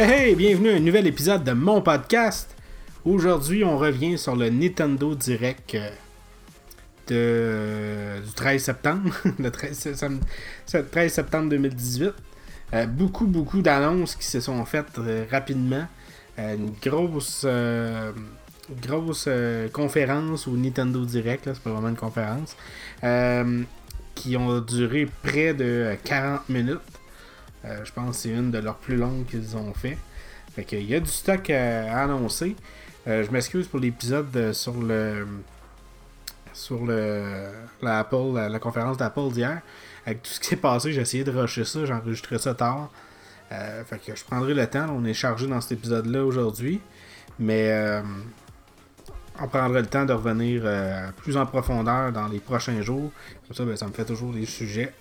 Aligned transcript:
Hey 0.00 0.28
hey, 0.28 0.34
bienvenue 0.36 0.70
à 0.70 0.76
un 0.76 0.78
nouvel 0.78 1.08
épisode 1.08 1.42
de 1.42 1.50
mon 1.50 1.80
podcast. 1.82 2.54
Aujourd'hui, 3.04 3.64
on 3.64 3.76
revient 3.76 4.16
sur 4.16 4.36
le 4.36 4.48
Nintendo 4.48 5.12
Direct 5.16 5.74
euh, 5.74 5.90
euh, 7.10 8.20
du 8.20 8.30
13 8.30 8.62
septembre, 8.62 9.12
le 9.40 9.50
13, 9.50 9.76
septembre- 9.76 10.20
ce 10.66 10.76
13 10.78 11.12
septembre 11.12 11.48
2018. 11.48 12.12
Euh, 12.74 12.86
beaucoup, 12.86 13.26
beaucoup 13.26 13.60
d'annonces 13.60 14.14
qui 14.14 14.24
se 14.24 14.38
sont 14.38 14.64
faites 14.66 15.00
rapidement. 15.32 15.88
Une 16.36 16.70
grosse, 16.80 17.44
grosse 18.80 19.28
conférence 19.72 20.46
au 20.46 20.52
Nintendo 20.52 21.04
Direct, 21.04 21.42
c'est 21.52 21.60
pas 21.60 21.70
vraiment 21.72 21.88
une 21.88 21.96
conférence, 21.96 22.56
qui 24.14 24.36
ont 24.36 24.60
duré 24.60 25.08
près 25.24 25.54
de 25.54 25.64
euh, 25.64 25.94
40 26.04 26.48
minutes. 26.50 26.97
Euh, 27.64 27.84
je 27.84 27.92
pense 27.92 28.16
que 28.16 28.22
c'est 28.22 28.30
une 28.30 28.50
de 28.50 28.58
leurs 28.58 28.76
plus 28.76 28.96
longues 28.96 29.26
qu'ils 29.26 29.56
ont 29.56 29.72
fait. 29.74 29.98
Fait 30.54 30.64
qu'il 30.64 30.88
y 30.88 30.94
a 30.94 31.00
du 31.00 31.10
stock 31.10 31.50
à, 31.50 32.02
annoncer. 32.02 32.56
Euh, 33.06 33.24
je 33.24 33.30
m'excuse 33.30 33.66
pour 33.66 33.80
l'épisode 33.80 34.34
euh, 34.36 34.52
sur 34.52 34.80
le 34.80 35.26
sur 36.52 36.84
le 36.84 37.48
la 37.82 38.00
Apple, 38.00 38.34
la, 38.34 38.58
conférence 38.58 38.96
d'Apple 38.96 39.30
d'hier. 39.32 39.60
Avec 40.06 40.22
tout 40.22 40.30
ce 40.30 40.40
qui 40.40 40.46
s'est 40.48 40.56
passé, 40.56 40.92
j'ai 40.92 41.02
essayé 41.02 41.22
de 41.22 41.30
rusher 41.30 41.64
ça, 41.64 41.80
j'ai 41.84 42.38
ça 42.38 42.54
tard. 42.54 42.90
Fait 43.50 43.98
que 44.04 44.16
je 44.16 44.24
prendrai 44.24 44.54
le 44.54 44.66
temps. 44.66 44.88
on 44.90 45.04
est 45.04 45.14
chargé 45.14 45.46
dans 45.46 45.60
cet 45.60 45.72
épisode-là 45.72 46.24
aujourd'hui. 46.24 46.80
Mais 47.38 48.02
on 49.40 49.46
prendra 49.46 49.80
le 49.80 49.86
temps 49.86 50.04
de 50.04 50.12
revenir 50.12 50.62
plus 51.18 51.36
en 51.36 51.46
profondeur 51.46 52.10
dans 52.10 52.26
les 52.26 52.40
prochains 52.40 52.82
jours. 52.82 53.12
Comme 53.46 53.56
ça, 53.56 53.64
ben, 53.64 53.76
ça 53.76 53.86
me 53.86 53.92
fait 53.92 54.06
toujours 54.06 54.32
des 54.32 54.46
sujets 54.46 54.92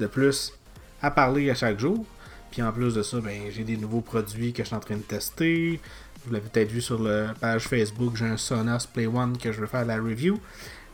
de 0.00 0.06
plus 0.06 0.52
à 1.02 1.10
parler 1.10 1.50
à 1.50 1.54
chaque 1.54 1.78
jour. 1.78 2.04
Puis 2.50 2.62
en 2.62 2.72
plus 2.72 2.94
de 2.94 3.02
ça, 3.02 3.20
ben, 3.20 3.42
j'ai 3.50 3.64
des 3.64 3.76
nouveaux 3.76 4.00
produits 4.00 4.52
que 4.52 4.62
je 4.62 4.68
suis 4.68 4.76
en 4.76 4.80
train 4.80 4.96
de 4.96 5.02
tester. 5.02 5.80
Vous 6.24 6.32
l'avez 6.32 6.48
peut-être 6.48 6.70
vu 6.70 6.80
sur 6.80 7.02
la 7.02 7.34
page 7.34 7.68
Facebook, 7.68 8.16
j'ai 8.16 8.24
un 8.24 8.36
Sonos 8.36 8.86
Play 8.92 9.06
One 9.06 9.36
que 9.38 9.52
je 9.52 9.60
veux 9.60 9.66
faire 9.66 9.84
la 9.84 9.96
review. 9.96 10.40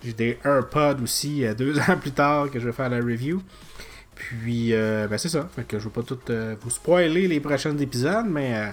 J'ai 0.05 0.13
des 0.13 0.39
AirPods 0.45 1.03
aussi, 1.03 1.45
euh, 1.45 1.55
deux 1.59 1.79
ans 1.79 1.97
plus 2.01 2.11
tard, 2.11 2.51
que 2.51 2.59
je 2.59 2.67
vais 2.67 2.73
faire 2.73 2.89
la 2.91 2.99
review. 2.99 3.43
Puis, 4.15 4.73
euh, 4.73 5.09
ben 5.09 5.19
c'est 5.19 5.29
ça. 5.29 5.49
Fait 5.55 5.65
que 5.67 5.79
je 5.79 5.85
veux 5.85 5.91
pas 5.91 6.03
tout 6.03 6.19
euh, 6.31 6.55
vous 6.61 6.71
spoiler 6.71 7.27
les 7.27 7.41
prochains 7.41 7.77
épisodes, 7.79 8.27
mais 8.29 8.55
euh, 8.55 8.69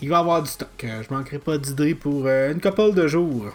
il 0.00 0.08
va 0.08 0.16
y 0.16 0.20
avoir 0.20 0.42
du 0.42 0.48
stock. 0.48 0.68
Je 0.80 1.14
manquerai 1.14 1.38
pas 1.38 1.58
d'idées 1.58 1.94
pour 1.94 2.26
une 2.28 2.60
couple 2.60 2.94
de 2.94 3.06
jours. 3.06 3.52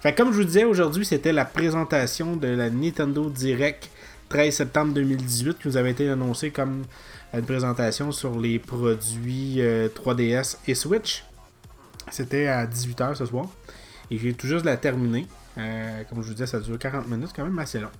Fait 0.00 0.12
que 0.12 0.18
comme 0.18 0.32
je 0.32 0.38
vous 0.38 0.44
disais, 0.44 0.64
aujourd'hui, 0.64 1.06
c'était 1.06 1.32
la 1.32 1.44
présentation 1.44 2.36
de 2.36 2.48
la 2.48 2.68
Nintendo 2.68 3.30
Direct 3.30 3.88
13 4.28 4.54
septembre 4.54 4.94
2018 4.94 5.58
qui 5.58 5.68
nous 5.68 5.76
avait 5.76 5.90
été 5.90 6.08
annoncée 6.08 6.50
comme 6.50 6.84
une 7.32 7.44
présentation 7.44 8.12
sur 8.12 8.38
les 8.38 8.58
produits 8.58 9.60
euh, 9.60 9.88
3DS 9.88 10.58
et 10.66 10.74
Switch. 10.74 11.24
C'était 12.10 12.46
à 12.46 12.66
18h 12.66 13.16
ce 13.16 13.26
soir. 13.26 13.46
Et 14.10 14.18
j'ai 14.18 14.34
tout 14.34 14.46
juste 14.46 14.64
la 14.64 14.76
terminer. 14.76 15.26
Euh, 15.56 16.02
comme 16.08 16.22
je 16.22 16.28
vous 16.28 16.34
disais, 16.34 16.46
ça 16.46 16.60
dure 16.60 16.78
40 16.78 17.08
minutes, 17.08 17.30
quand 17.34 17.44
même 17.44 17.58
assez 17.58 17.78
long. 17.78 17.90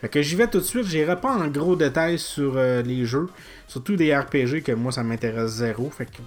Fait 0.00 0.08
que 0.08 0.22
j'y 0.22 0.36
vais 0.36 0.46
tout 0.46 0.58
de 0.58 0.64
suite. 0.64 0.86
J'irai 0.86 1.20
pas 1.20 1.36
en 1.36 1.48
gros 1.48 1.74
détail 1.74 2.18
sur 2.18 2.56
euh, 2.56 2.82
les 2.82 3.04
jeux. 3.04 3.28
Surtout 3.66 3.96
des 3.96 4.14
RPG 4.16 4.62
que 4.62 4.72
moi 4.72 4.92
ça 4.92 5.02
m'intéresse 5.02 5.52
zéro. 5.52 5.90
Fait 5.90 6.06
que 6.06 6.22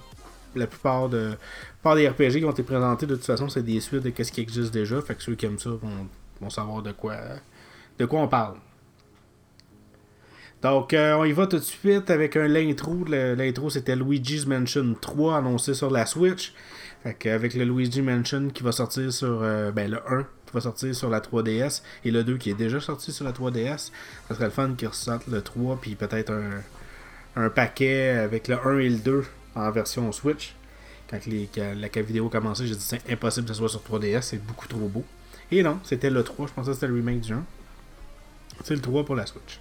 la 0.54 0.66
plupart 0.66 1.08
de 1.08 1.32
plupart 1.74 1.96
des 1.96 2.08
RPG 2.08 2.38
qui 2.38 2.44
ont 2.44 2.50
été 2.50 2.62
présentés 2.62 3.06
de 3.06 3.14
toute 3.14 3.24
façon 3.24 3.48
c'est 3.48 3.62
des 3.62 3.80
suites 3.80 4.02
de 4.02 4.22
ce 4.22 4.32
qui 4.32 4.40
existe 4.40 4.72
déjà. 4.72 5.00
Fait 5.00 5.14
que 5.14 5.22
ceux 5.22 5.34
qui 5.34 5.46
aiment 5.46 5.58
ça 5.58 5.70
vont, 5.70 6.08
vont 6.40 6.50
savoir 6.50 6.82
de 6.82 6.92
quoi 6.92 7.16
de 7.98 8.04
quoi 8.04 8.20
on 8.20 8.28
parle. 8.28 8.56
Donc, 10.62 10.94
euh, 10.94 11.14
on 11.14 11.24
y 11.24 11.32
va 11.32 11.48
tout 11.48 11.58
de 11.58 11.62
suite 11.62 12.08
avec 12.10 12.36
un 12.36 12.46
l'intro. 12.46 13.04
L'intro, 13.08 13.68
c'était 13.68 13.96
Luigi's 13.96 14.46
Mansion 14.46 14.94
3 15.00 15.38
annoncé 15.38 15.74
sur 15.74 15.90
la 15.90 16.06
Switch. 16.06 16.54
Fait 17.02 17.54
le 17.56 17.64
Luigi 17.64 18.00
Mansion 18.00 18.48
qui 18.48 18.62
va 18.62 18.70
sortir 18.70 19.12
sur. 19.12 19.40
euh, 19.42 19.72
ben, 19.72 19.90
le 19.90 19.98
1 20.08 20.22
qui 20.22 20.52
va 20.54 20.60
sortir 20.60 20.94
sur 20.94 21.10
la 21.10 21.18
3DS 21.18 21.82
et 22.04 22.12
le 22.12 22.22
2 22.22 22.36
qui 22.36 22.50
est 22.50 22.54
déjà 22.54 22.78
sorti 22.78 23.10
sur 23.10 23.24
la 23.24 23.32
3DS, 23.32 23.90
ça 24.28 24.34
serait 24.36 24.44
le 24.44 24.50
fun 24.52 24.74
qu'ils 24.78 24.86
ressortent 24.86 25.26
le 25.26 25.42
3 25.42 25.78
puis 25.80 25.96
peut-être 25.96 26.30
un, 26.32 27.42
un 27.42 27.48
paquet 27.48 28.10
avec 28.10 28.46
le 28.46 28.56
1 28.64 28.78
et 28.78 28.88
le 28.88 28.98
2 28.98 29.24
en 29.56 29.70
version 29.72 30.12
Switch. 30.12 30.54
Quand, 31.10 31.26
les, 31.26 31.48
quand 31.52 31.74
la 31.76 32.02
vidéo 32.02 32.28
a 32.28 32.30
commencé, 32.30 32.68
j'ai 32.68 32.76
dit 32.76 32.80
c'est 32.80 33.10
impossible 33.10 33.48
que 33.48 33.52
ce 33.52 33.58
soit 33.58 33.68
sur 33.68 33.80
3DS, 33.82 34.22
c'est 34.22 34.46
beaucoup 34.46 34.68
trop 34.68 34.86
beau. 34.86 35.04
Et 35.50 35.64
non, 35.64 35.80
c'était 35.82 36.08
le 36.08 36.22
3, 36.22 36.46
je 36.46 36.52
pensais 36.52 36.68
que 36.68 36.74
c'était 36.74 36.86
le 36.86 36.94
remake 36.94 37.20
du 37.20 37.32
1. 37.32 37.44
C'est 38.62 38.76
le 38.76 38.80
3 38.80 39.04
pour 39.04 39.16
la 39.16 39.26
Switch. 39.26 39.58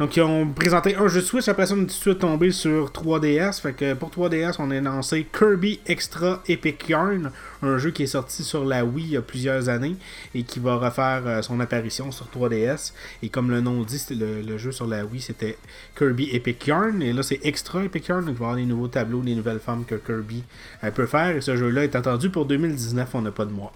Donc, 0.00 0.16
ils 0.16 0.22
ont 0.22 0.48
présenté 0.48 0.96
un 0.96 1.06
jeu 1.06 1.20
de 1.20 1.24
Switch, 1.24 1.46
après 1.46 1.66
ça, 1.66 1.74
on 1.74 1.76
est 1.76 1.80
tout 1.82 1.86
de 1.86 1.92
suite 1.92 2.18
tombé 2.18 2.50
sur 2.50 2.90
3DS. 2.90 3.60
Fait 3.60 3.72
que 3.72 3.94
pour 3.94 4.10
3DS, 4.10 4.56
on 4.58 4.72
a 4.72 4.80
lancé 4.80 5.24
Kirby 5.32 5.78
Extra 5.86 6.42
Epic 6.48 6.88
Yarn, 6.88 7.30
un 7.62 7.78
jeu 7.78 7.92
qui 7.92 8.02
est 8.02 8.08
sorti 8.08 8.42
sur 8.42 8.64
la 8.64 8.84
Wii 8.84 9.06
il 9.06 9.12
y 9.12 9.16
a 9.16 9.22
plusieurs 9.22 9.68
années 9.68 9.94
et 10.34 10.42
qui 10.42 10.58
va 10.58 10.74
refaire 10.74 11.22
euh, 11.26 11.42
son 11.42 11.60
apparition 11.60 12.10
sur 12.10 12.26
3DS. 12.26 12.92
Et 13.22 13.28
comme 13.28 13.52
le 13.52 13.60
nom 13.60 13.82
dit, 13.82 14.04
le 14.10 14.58
jeu 14.58 14.72
sur 14.72 14.88
la 14.88 15.04
Wii, 15.04 15.20
c'était 15.20 15.56
Kirby 15.96 16.28
Epic 16.32 16.66
Yarn. 16.66 17.00
Et 17.00 17.12
là, 17.12 17.22
c'est 17.22 17.38
Extra 17.44 17.84
Epic 17.84 18.08
Yarn, 18.08 18.24
donc 18.24 18.34
il 18.34 18.38
va 18.38 18.46
y 18.46 18.48
avoir 18.48 18.56
des 18.56 18.66
nouveaux 18.66 18.88
tableaux, 18.88 19.20
des 19.20 19.36
nouvelles 19.36 19.60
formes 19.60 19.84
que 19.84 19.94
Kirby 19.94 20.42
euh, 20.82 20.90
peut 20.90 21.06
faire. 21.06 21.36
Et 21.36 21.40
ce 21.40 21.54
jeu-là 21.54 21.84
est 21.84 21.94
attendu 21.94 22.30
pour 22.30 22.46
2019, 22.46 23.14
on 23.14 23.22
n'a 23.22 23.30
pas 23.30 23.44
de 23.44 23.52
mois. 23.52 23.72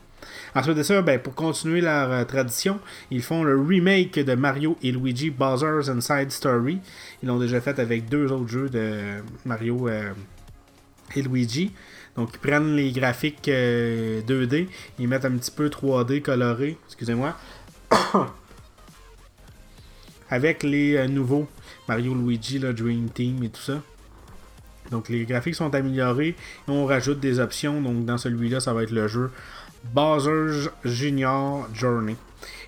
Ensuite 0.55 0.77
de 0.77 0.83
ça, 0.83 1.03
ben, 1.03 1.19
pour 1.19 1.35
continuer 1.35 1.81
leur 1.81 2.11
euh, 2.11 2.25
tradition, 2.25 2.81
ils 3.11 3.23
font 3.23 3.45
le 3.45 3.61
remake 3.61 4.19
de 4.19 4.35
Mario 4.35 4.77
et 4.83 4.93
Luigi 4.93 5.31
Bowser's 5.31 5.89
Inside 5.89 6.31
Story. 6.31 6.81
Ils 7.23 7.29
l'ont 7.29 7.39
déjà 7.39 7.61
fait 7.61 7.79
avec 7.79 8.09
deux 8.09 8.33
autres 8.33 8.49
jeux 8.49 8.69
de 8.69 9.23
Mario 9.45 9.89
euh, 9.89 10.13
et 11.15 11.23
Luigi. 11.23 11.73
Donc 12.19 12.31
ils 12.35 12.39
prennent 12.41 12.75
les 12.75 12.91
graphiques 12.91 13.47
euh, 13.47 14.21
2D, 14.23 14.67
ils 14.99 15.07
mettent 15.07 15.25
un 15.25 15.37
petit 15.37 15.53
peu 15.53 15.69
3D 15.69 16.21
coloré, 16.21 16.77
excusez-moi, 16.87 17.37
avec 20.31 20.65
les 20.65 20.97
euh, 20.97 21.07
nouveaux 21.07 21.47
Mario, 21.87 22.15
Luigi, 22.15 22.59
le 22.59 22.75
Dream 22.75 23.09
Team 23.09 23.45
et 23.45 23.51
tout 23.51 23.61
ça. 23.63 23.81
Donc 24.91 25.09
les 25.09 25.25
graphiques 25.25 25.55
sont 25.55 25.75
améliorés 25.75 26.29
et 26.29 26.71
on 26.71 26.87
rajoute 26.87 27.21
des 27.21 27.41
options. 27.41 27.81
Donc 27.81 28.05
dans 28.05 28.19
celui-là, 28.19 28.61
ça 28.61 28.73
va 28.73 28.83
être 28.83 28.91
le 28.91 29.09
jeu 29.09 29.31
Bowser's 29.93 30.71
Junior 30.85 31.69
Journey. 31.75 32.17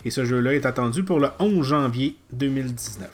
Et 0.04 0.10
ce 0.10 0.24
jeu-là 0.24 0.54
est 0.54 0.66
attendu 0.66 1.02
pour 1.02 1.20
le 1.20 1.28
11 1.38 1.66
janvier 1.66 2.16
2019. 2.32 3.08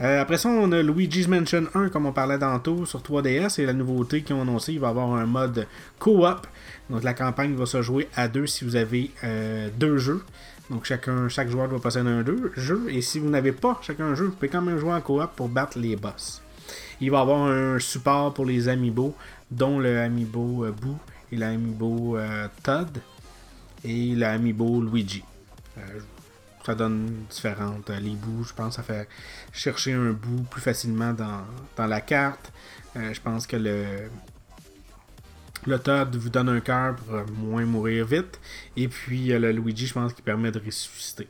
Euh, 0.00 0.20
après 0.20 0.38
ça, 0.38 0.48
on 0.48 0.70
a 0.70 0.80
Luigi's 0.80 1.26
Mansion 1.26 1.64
1, 1.74 1.88
comme 1.88 2.06
on 2.06 2.12
parlait 2.12 2.38
tantôt, 2.38 2.86
sur 2.86 3.00
3DS. 3.00 3.60
Et 3.60 3.66
la 3.66 3.72
nouveauté 3.72 4.22
qu'ils 4.22 4.36
ont 4.36 4.42
annoncé, 4.42 4.72
il 4.72 4.80
va 4.80 4.88
avoir 4.88 5.12
un 5.14 5.26
mode 5.26 5.66
co-op. 5.98 6.46
Donc 6.88 7.02
la 7.02 7.14
campagne 7.14 7.54
va 7.54 7.66
se 7.66 7.82
jouer 7.82 8.08
à 8.14 8.28
deux 8.28 8.46
si 8.46 8.64
vous 8.64 8.76
avez 8.76 9.10
euh, 9.24 9.68
deux 9.76 9.98
jeux. 9.98 10.22
Donc 10.70 10.84
chacun, 10.84 11.28
chaque 11.28 11.48
joueur 11.48 11.68
doit 11.68 11.80
posséder 11.80 12.10
un 12.10 12.22
deux, 12.22 12.52
jeu. 12.56 12.86
Et 12.90 13.02
si 13.02 13.18
vous 13.18 13.28
n'avez 13.28 13.52
pas 13.52 13.80
chacun 13.82 14.04
un 14.04 14.14
jeu, 14.14 14.26
vous 14.26 14.32
pouvez 14.32 14.48
quand 14.48 14.62
même 14.62 14.78
jouer 14.78 14.92
en 14.92 15.00
coop 15.00 15.30
pour 15.34 15.48
battre 15.48 15.78
les 15.78 15.96
boss. 15.96 16.42
Il 17.00 17.10
va 17.10 17.18
y 17.18 17.20
avoir 17.20 17.42
un 17.42 17.78
support 17.78 18.34
pour 18.34 18.44
les 18.44 18.68
amiibo, 18.68 19.14
dont 19.50 19.78
le 19.78 20.00
amiibo 20.00 20.64
euh, 20.64 20.72
Boo 20.72 20.98
et 21.30 21.36
l'amiibo 21.36 22.16
euh, 22.16 22.48
Todd 22.62 22.98
et 23.84 24.14
l'amiibo 24.14 24.82
Luigi. 24.82 25.22
Euh, 25.78 25.80
ça 26.64 26.74
donne 26.74 27.24
différentes. 27.30 27.88
euh, 27.90 28.00
les 28.00 28.14
bouts, 28.14 28.44
je 28.44 28.52
pense, 28.52 28.76
ça 28.76 28.82
fait 28.82 29.08
chercher 29.52 29.94
un 29.94 30.12
bout 30.12 30.42
plus 30.50 30.60
facilement 30.60 31.12
dans, 31.14 31.86
la 31.86 32.00
carte. 32.00 32.52
Euh, 32.96 33.14
je 33.14 33.20
pense 33.20 33.46
que 33.46 33.56
le, 33.56 34.10
le 35.66 35.78
Todd 35.78 36.14
vous 36.16 36.28
donne 36.28 36.48
un 36.48 36.60
cœur 36.60 36.96
pour 36.96 37.24
moins 37.36 37.64
mourir 37.64 38.06
vite. 38.06 38.38
Et 38.76 38.88
puis 38.88 39.28
le 39.28 39.50
Luigi, 39.52 39.86
je 39.86 39.94
pense 39.94 40.12
qu'il 40.12 40.24
permet 40.24 40.50
de 40.50 40.58
ressusciter. 40.58 41.28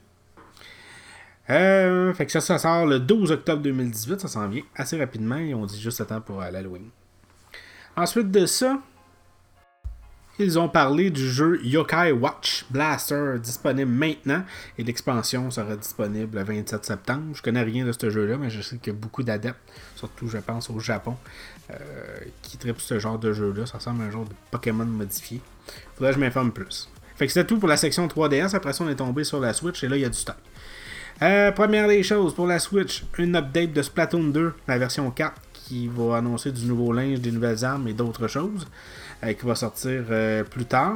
Euh, 1.51 2.13
fait 2.13 2.27
que 2.27 2.33
ça, 2.33 2.41
ça 2.41 2.59
sort 2.59 2.87
le 2.87 3.01
12 3.01 3.33
octobre 3.33 3.63
2018, 3.63 4.21
ça 4.21 4.29
s'en 4.29 4.49
vient 4.49 4.63
assez 4.77 4.99
rapidement 4.99 5.37
et 5.37 5.55
on 5.55 5.65
dit 5.65 5.81
juste 5.81 6.07
temps 6.07 6.21
pour 6.21 6.41
l'Halloween. 6.41 6.91
Ensuite 7.97 8.31
de 8.31 8.45
ça, 8.47 8.79
ils 10.39 10.57
ont 10.57 10.69
parlé 10.69 11.11
du 11.11 11.29
jeu 11.29 11.59
Yokai 11.65 12.13
Watch 12.13 12.65
Blaster 12.71 13.39
disponible 13.43 13.91
maintenant 13.91 14.45
et 14.79 14.85
l'expansion 14.85 15.51
sera 15.51 15.75
disponible 15.75 16.39
le 16.39 16.45
27 16.45 16.85
septembre. 16.85 17.35
Je 17.35 17.43
connais 17.43 17.63
rien 17.63 17.85
de 17.85 17.91
ce 17.91 18.09
jeu-là, 18.09 18.37
mais 18.37 18.49
je 18.49 18.61
sais 18.61 18.77
qu'il 18.77 18.93
y 18.93 18.97
a 18.97 18.99
beaucoup 18.99 19.25
d'adeptes, 19.25 19.59
surtout 19.97 20.29
je 20.29 20.39
pense 20.39 20.71
au 20.71 20.79
Japon, 20.79 21.17
euh, 21.71 21.77
qui 22.43 22.57
trippent 22.57 22.81
ce 22.81 23.01
genre 23.01 23.19
de 23.19 23.33
jeu-là. 23.33 23.67
Ça 23.67 23.79
ressemble 23.79 24.03
à 24.03 24.05
un 24.05 24.11
genre 24.11 24.27
de 24.27 24.35
Pokémon 24.53 24.85
modifié. 24.85 25.41
Faudrait 25.97 26.13
que 26.13 26.21
je 26.21 26.25
m'informe 26.25 26.53
plus. 26.53 26.89
Fait 27.17 27.27
que 27.27 27.33
c'était 27.33 27.47
tout 27.47 27.59
pour 27.59 27.69
la 27.69 27.77
section 27.77 28.07
3DS. 28.07 28.55
Après 28.55 28.73
ça, 28.73 28.85
on 28.85 28.89
est 28.89 28.95
tombé 28.95 29.25
sur 29.25 29.41
la 29.41 29.53
Switch 29.53 29.83
et 29.83 29.89
là, 29.89 29.97
il 29.97 30.03
y 30.03 30.05
a 30.05 30.09
du 30.09 30.19
stock. 30.19 30.37
Euh, 31.21 31.51
première 31.51 31.89
des 31.89 32.05
choses, 32.05 32.33
pour 32.33 32.47
la 32.47 32.61
Switch, 32.61 33.05
une 33.19 33.35
update 33.35 33.73
de 33.73 33.83
Splatoon 33.83 34.29
2, 34.29 34.53
la 34.69 34.79
version 34.79 35.11
4, 35.11 35.33
qui 35.53 35.89
va 35.89 36.19
annoncer 36.19 36.53
du 36.53 36.65
nouveau 36.65 36.93
linge, 36.93 37.21
des 37.21 37.33
nouvelles 37.33 37.65
armes 37.65 37.89
et 37.89 37.93
d'autres 37.93 38.29
choses, 38.29 38.69
euh, 39.25 39.33
qui 39.33 39.45
va 39.45 39.57
sortir 39.57 40.05
euh, 40.11 40.45
plus 40.45 40.65
tard. 40.65 40.95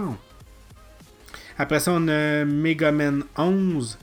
Après 1.59 1.81
ça, 1.81 1.91
on 1.93 2.07
a 2.07 2.45
Mega 2.45 2.93
Man 2.93 3.25
11, 3.37 3.99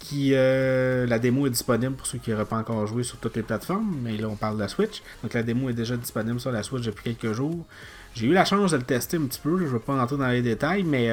Qui, 0.00 0.32
la 0.32 1.18
démo 1.18 1.46
est 1.46 1.50
disponible 1.50 1.94
pour 1.94 2.06
ceux 2.06 2.18
qui 2.18 2.30
n'auraient 2.30 2.44
pas 2.44 2.58
encore 2.58 2.86
joué 2.86 3.02
sur 3.02 3.16
toutes 3.16 3.36
les 3.36 3.42
plateformes, 3.42 3.96
mais 4.02 4.18
là 4.18 4.28
on 4.28 4.36
parle 4.36 4.56
de 4.56 4.60
la 4.60 4.68
Switch. 4.68 5.02
Donc 5.22 5.32
la 5.32 5.42
démo 5.42 5.70
est 5.70 5.72
déjà 5.72 5.96
disponible 5.96 6.38
sur 6.38 6.52
la 6.52 6.62
Switch 6.62 6.84
depuis 6.84 7.14
quelques 7.14 7.34
jours. 7.34 7.64
J'ai 8.14 8.26
eu 8.26 8.34
la 8.34 8.44
chance 8.44 8.72
de 8.72 8.76
le 8.76 8.82
tester 8.82 9.16
un 9.16 9.22
petit 9.22 9.40
peu, 9.40 9.56
je 9.58 9.64
ne 9.64 9.68
vais 9.70 9.78
pas 9.78 9.96
rentrer 9.96 10.18
dans 10.18 10.28
les 10.28 10.42
détails, 10.42 10.84
mais 10.84 11.10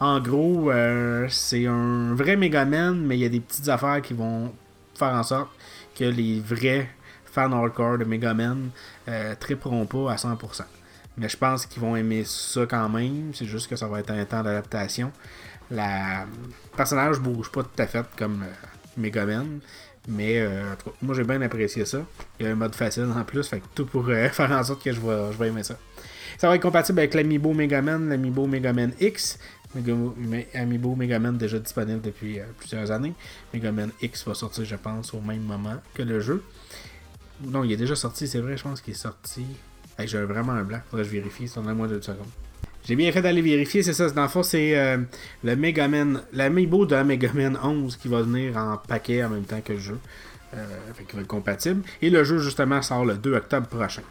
en 0.00 0.20
gros, 0.20 0.70
euh, 0.70 1.26
c'est 1.30 1.66
un 1.66 2.14
vrai 2.14 2.36
Megaman, 2.36 2.94
mais 2.94 3.16
il 3.16 3.20
y 3.20 3.24
a 3.24 3.28
des 3.28 3.40
petites 3.40 3.68
affaires 3.68 4.02
qui 4.02 4.14
vont 4.14 4.52
faire 4.94 5.14
en 5.14 5.22
sorte 5.22 5.50
que 5.98 6.04
les 6.04 6.40
vrais 6.40 6.88
fans 7.24 7.52
hardcore 7.52 7.98
de 7.98 8.04
Megaman 8.04 8.70
euh, 9.08 9.34
triperont 9.38 9.86
pas 9.86 10.12
à 10.12 10.16
100%. 10.16 10.62
Mais 11.18 11.28
je 11.28 11.36
pense 11.36 11.64
qu'ils 11.64 11.80
vont 11.80 11.96
aimer 11.96 12.24
ça 12.24 12.66
quand 12.68 12.88
même, 12.88 13.32
c'est 13.34 13.46
juste 13.46 13.68
que 13.68 13.76
ça 13.76 13.86
va 13.88 14.00
être 14.00 14.10
un 14.10 14.24
temps 14.24 14.42
d'adaptation. 14.42 15.12
Le 15.70 16.26
personnage 16.76 17.18
bouge 17.18 17.50
pas 17.50 17.62
tout 17.62 17.82
à 17.82 17.86
fait 17.86 18.04
comme 18.16 18.42
euh, 18.42 18.66
Megaman. 18.96 19.60
Mais 20.08 20.38
euh, 20.38 20.74
moi 21.02 21.14
j'ai 21.14 21.24
bien 21.24 21.40
apprécié 21.42 21.84
ça. 21.84 21.98
Il 22.38 22.46
y 22.46 22.48
a 22.48 22.52
un 22.52 22.54
mode 22.54 22.74
facile 22.74 23.08
en 23.16 23.24
plus, 23.24 23.48
fait 23.48 23.62
tout 23.74 23.86
pour 23.86 24.06
faire 24.32 24.52
en 24.52 24.62
sorte 24.62 24.84
que 24.84 24.92
je 24.92 25.00
vais 25.00 25.48
aimer 25.48 25.64
ça. 25.64 25.76
Ça 26.38 26.48
va 26.48 26.56
être 26.56 26.62
compatible 26.62 26.98
avec 26.98 27.14
l'Amiibo 27.14 27.52
Megaman, 27.52 28.08
l'Amiibo 28.08 28.46
Megaman 28.46 28.92
X, 29.00 29.38
Amiibo 30.54 30.94
Megaman 30.96 31.36
déjà 31.36 31.58
disponible 31.58 32.00
depuis 32.00 32.40
euh, 32.40 32.44
plusieurs 32.58 32.90
années. 32.90 33.14
Megaman 33.52 33.90
X 34.00 34.26
va 34.26 34.34
sortir, 34.34 34.64
je 34.64 34.76
pense, 34.76 35.12
au 35.14 35.20
même 35.20 35.42
moment 35.42 35.76
que 35.94 36.02
le 36.02 36.20
jeu. 36.20 36.42
Non, 37.44 37.64
il 37.64 37.72
est 37.72 37.76
déjà 37.76 37.94
sorti, 37.94 38.26
c'est 38.26 38.40
vrai, 38.40 38.56
je 38.56 38.62
pense 38.62 38.80
qu'il 38.80 38.94
est 38.94 38.96
sorti. 38.96 39.44
J'ai 39.98 40.22
vraiment 40.24 40.52
un 40.52 40.62
blanc, 40.62 40.80
faudrait 40.90 41.04
que 41.04 41.10
je 41.10 41.16
vérifie, 41.16 41.48
c'est 41.48 41.58
en 41.58 41.74
moins 41.74 41.88
deux 41.88 42.02
secondes. 42.02 42.26
J'ai 42.84 42.96
bien 42.96 43.10
fait 43.10 43.22
d'aller 43.22 43.42
vérifier, 43.42 43.82
c'est 43.82 43.94
ça. 43.94 44.08
Dans 44.10 44.22
le 44.22 44.28
fond, 44.28 44.42
c'est 44.42 44.78
euh, 44.78 44.98
le 45.42 45.56
Megaman, 45.56 46.22
l'amiibo 46.32 46.86
de 46.86 46.96
Megaman 47.02 47.58
11 47.62 47.96
qui 47.96 48.08
va 48.08 48.22
venir 48.22 48.56
en 48.56 48.76
paquet 48.76 49.24
en 49.24 49.30
même 49.30 49.44
temps 49.44 49.60
que 49.60 49.72
le 49.72 49.78
jeu. 49.78 49.98
Euh, 50.54 50.64
fait 50.94 51.04
qu'il 51.04 51.16
va 51.16 51.22
être 51.22 51.26
compatible. 51.26 51.82
Et 52.00 52.10
le 52.10 52.22
jeu, 52.22 52.38
justement, 52.38 52.80
sort 52.80 53.04
le 53.04 53.14
2 53.14 53.34
octobre 53.34 53.66
prochain. 53.66 54.02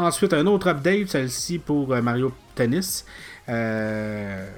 Ensuite, 0.00 0.32
un 0.32 0.46
autre 0.46 0.68
update, 0.68 1.08
celle-ci 1.08 1.58
pour 1.58 1.92
euh, 1.92 2.00
Mario 2.00 2.32
Tennis. 2.54 3.04
Euh, 3.50 4.48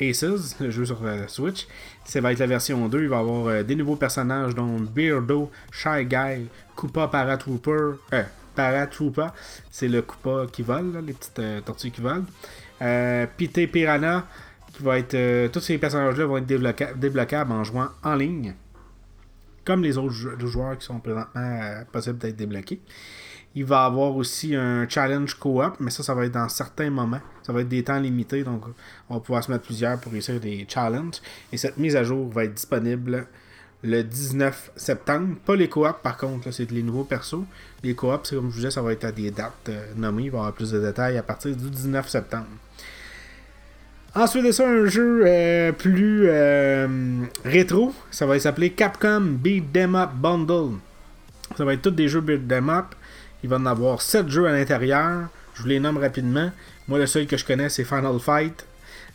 Aces, 0.00 0.56
le 0.60 0.70
jeu 0.70 0.84
sur 0.84 1.02
la 1.02 1.26
Switch. 1.26 1.66
Ça 2.04 2.20
va 2.20 2.30
être 2.32 2.38
la 2.38 2.46
version 2.46 2.88
2. 2.88 3.02
Il 3.02 3.08
va 3.08 3.16
y 3.16 3.18
avoir 3.18 3.46
euh, 3.48 3.62
des 3.64 3.74
nouveaux 3.74 3.96
personnages, 3.96 4.54
dont 4.54 4.78
Beardo, 4.78 5.50
Shy 5.72 6.04
Guy, 6.06 6.46
Koopa 6.76 7.08
Paratrooper. 7.08 7.96
Euh, 8.12 8.22
Paratroopa, 8.54 9.34
c'est 9.72 9.88
le 9.88 10.02
Koopa 10.02 10.46
qui 10.52 10.62
vole, 10.62 11.02
les 11.04 11.14
petites 11.14 11.38
euh, 11.40 11.60
tortues 11.62 11.90
qui 11.90 12.00
volent. 12.00 12.24
Euh, 12.80 13.26
Pité 13.36 13.66
Piranha, 13.66 14.24
qui 14.72 14.82
va 14.84 14.98
être. 14.98 15.14
euh, 15.14 15.48
tous 15.48 15.60
ces 15.60 15.78
personnages-là 15.78 16.26
vont 16.26 16.36
être 16.38 16.96
débloquables, 16.96 17.50
en 17.52 17.64
jouant 17.64 17.88
en 18.04 18.14
ligne. 18.14 18.54
Comme 19.64 19.82
les 19.82 19.98
autres 19.98 20.12
jou- 20.14 20.46
joueurs 20.46 20.78
qui 20.78 20.86
sont 20.86 21.00
présentement 21.00 21.26
euh, 21.36 21.82
possibles 21.92 22.18
d'être 22.18 22.36
débloqués. 22.36 22.80
Il 23.54 23.64
va 23.64 23.84
avoir 23.84 24.14
aussi 24.14 24.54
un 24.54 24.88
challenge 24.88 25.34
co-op, 25.34 25.76
mais 25.80 25.90
ça, 25.90 26.04
ça 26.04 26.14
va 26.14 26.24
être 26.24 26.32
dans 26.32 26.48
certains 26.48 26.90
moments. 26.90 27.20
Ça 27.42 27.52
va 27.52 27.62
être 27.62 27.68
des 27.68 27.82
temps 27.82 27.98
limités, 27.98 28.44
donc 28.44 28.62
on 29.08 29.14
va 29.14 29.20
pouvoir 29.20 29.42
se 29.42 29.50
mettre 29.50 29.64
plusieurs 29.64 29.98
pour 29.98 30.12
réussir 30.12 30.38
des 30.38 30.66
challenges. 30.68 31.20
Et 31.52 31.56
cette 31.56 31.76
mise 31.76 31.96
à 31.96 32.04
jour 32.04 32.30
va 32.30 32.44
être 32.44 32.54
disponible 32.54 33.26
le 33.82 34.02
19 34.02 34.72
septembre. 34.76 35.36
Pas 35.44 35.56
les 35.56 35.68
co-op 35.68 36.02
par 36.02 36.16
contre, 36.16 36.50
c'est 36.52 36.70
les 36.70 36.82
nouveaux 36.82 37.04
persos. 37.04 37.44
Les 37.82 37.94
co-op, 37.94 38.26
c'est 38.26 38.36
comme 38.36 38.50
je 38.50 38.54
vous 38.54 38.56
disais, 38.58 38.70
ça 38.70 38.82
va 38.82 38.92
être 38.92 39.04
à 39.04 39.12
des 39.12 39.30
dates 39.30 39.68
euh, 39.68 39.84
nommées. 39.96 40.24
Il 40.24 40.30
va 40.30 40.38
y 40.38 40.40
avoir 40.40 40.52
plus 40.52 40.70
de 40.70 40.80
détails 40.80 41.18
à 41.18 41.22
partir 41.22 41.56
du 41.56 41.70
19 41.70 42.08
septembre. 42.08 42.46
Ensuite 44.14 44.44
de 44.44 44.52
ça, 44.52 44.68
un 44.68 44.86
jeu 44.86 45.22
euh, 45.24 45.72
plus 45.72 46.24
euh, 46.26 47.24
rétro. 47.44 47.94
Ça 48.10 48.26
va 48.26 48.38
s'appeler 48.38 48.70
Capcom 48.70 49.20
Beat 49.20 49.76
'em 49.76 49.94
Up 49.94 50.10
Bundle. 50.14 50.78
Ça 51.56 51.64
va 51.64 51.74
être 51.74 51.82
tous 51.82 51.90
des 51.90 52.08
jeux 52.08 52.20
Beat 52.20 52.50
'em 52.52 52.68
Up. 52.70 52.86
Il 53.42 53.48
va 53.48 53.56
en 53.56 53.66
avoir 53.66 54.02
7 54.02 54.28
jeux 54.28 54.46
à 54.46 54.52
l'intérieur. 54.52 55.28
Je 55.54 55.62
vous 55.62 55.68
les 55.68 55.80
nomme 55.80 55.98
rapidement. 55.98 56.50
Moi, 56.88 56.98
le 56.98 57.06
seul 57.06 57.26
que 57.26 57.36
je 57.36 57.44
connais, 57.44 57.68
c'est 57.68 57.84
Final 57.84 58.18
Fight. 58.18 58.66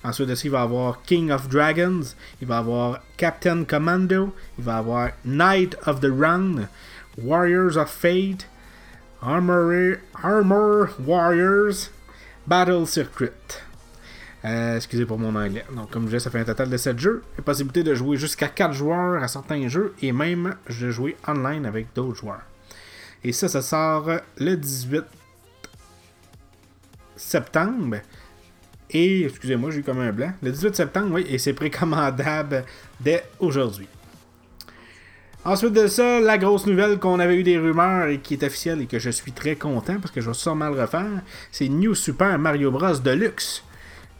Ensuite 0.03 0.29
de 0.29 0.35
il 0.43 0.51
va 0.51 0.61
avoir 0.61 1.01
King 1.03 1.31
of 1.31 1.49
Dragons. 1.49 2.01
Il 2.41 2.47
va 2.47 2.59
avoir 2.59 2.99
Captain 3.17 3.63
Commando. 3.63 4.33
Il 4.57 4.63
va 4.63 4.77
avoir 4.77 5.09
Knight 5.25 5.75
of 5.85 5.99
the 5.99 6.11
Round. 6.11 6.67
Warriors 7.17 7.77
of 7.77 7.89
Fate. 7.89 8.47
Armor, 9.21 9.95
Armor 10.23 10.89
Warriors. 10.99 11.89
Battle 12.45 12.85
Circuit. 12.85 13.31
Euh, 14.45 14.75
excusez 14.75 15.05
pour 15.05 15.17
mon 15.17 15.35
anglais. 15.35 15.65
Donc, 15.75 15.89
comme 15.89 16.03
je 16.03 16.09
disais, 16.09 16.19
ça 16.19 16.29
fait 16.29 16.39
un 16.39 16.43
total 16.43 16.69
de 16.69 16.77
7 16.77 16.99
jeux. 16.99 17.23
La 17.37 17.43
possibilité 17.43 17.81
de 17.81 17.95
jouer 17.95 18.17
jusqu'à 18.17 18.47
4 18.47 18.73
joueurs 18.73 19.23
à 19.23 19.27
certains 19.27 19.67
jeux 19.67 19.95
et 20.03 20.11
même 20.11 20.55
de 20.69 20.91
jouer 20.91 21.17
online 21.27 21.65
avec 21.65 21.87
d'autres 21.95 22.19
joueurs. 22.19 22.43
Et 23.25 23.31
ça, 23.31 23.47
ça 23.47 23.63
sort 23.63 24.07
le 24.37 24.55
18 24.55 25.03
septembre. 27.15 27.97
Et, 28.91 29.25
excusez-moi, 29.25 29.71
j'ai 29.71 29.79
eu 29.79 29.83
comme 29.83 29.99
un 29.99 30.11
blanc. 30.11 30.31
Le 30.43 30.51
18 30.51 30.75
septembre, 30.75 31.15
oui, 31.15 31.25
et 31.27 31.39
c'est 31.39 31.53
précommandable 31.53 32.65
dès 32.99 33.23
aujourd'hui. 33.39 33.87
Ensuite 35.43 35.73
de 35.73 35.87
ça, 35.87 36.19
la 36.19 36.37
grosse 36.37 36.67
nouvelle 36.67 36.99
qu'on 36.99 37.19
avait 37.19 37.37
eu 37.37 37.41
des 37.41 37.57
rumeurs 37.57 38.09
et 38.09 38.19
qui 38.19 38.35
est 38.35 38.43
officielle 38.43 38.81
et 38.81 38.85
que 38.85 38.99
je 38.99 39.09
suis 39.09 39.31
très 39.31 39.55
content 39.55 39.95
parce 39.99 40.11
que 40.11 40.21
je 40.21 40.27
vais 40.29 40.35
sûrement 40.35 40.69
le 40.69 40.79
refaire, 40.79 41.23
c'est 41.51 41.67
New 41.67 41.95
Super 41.95 42.37
Mario 42.37 42.69
Bros. 42.69 42.99
Deluxe. 42.99 43.63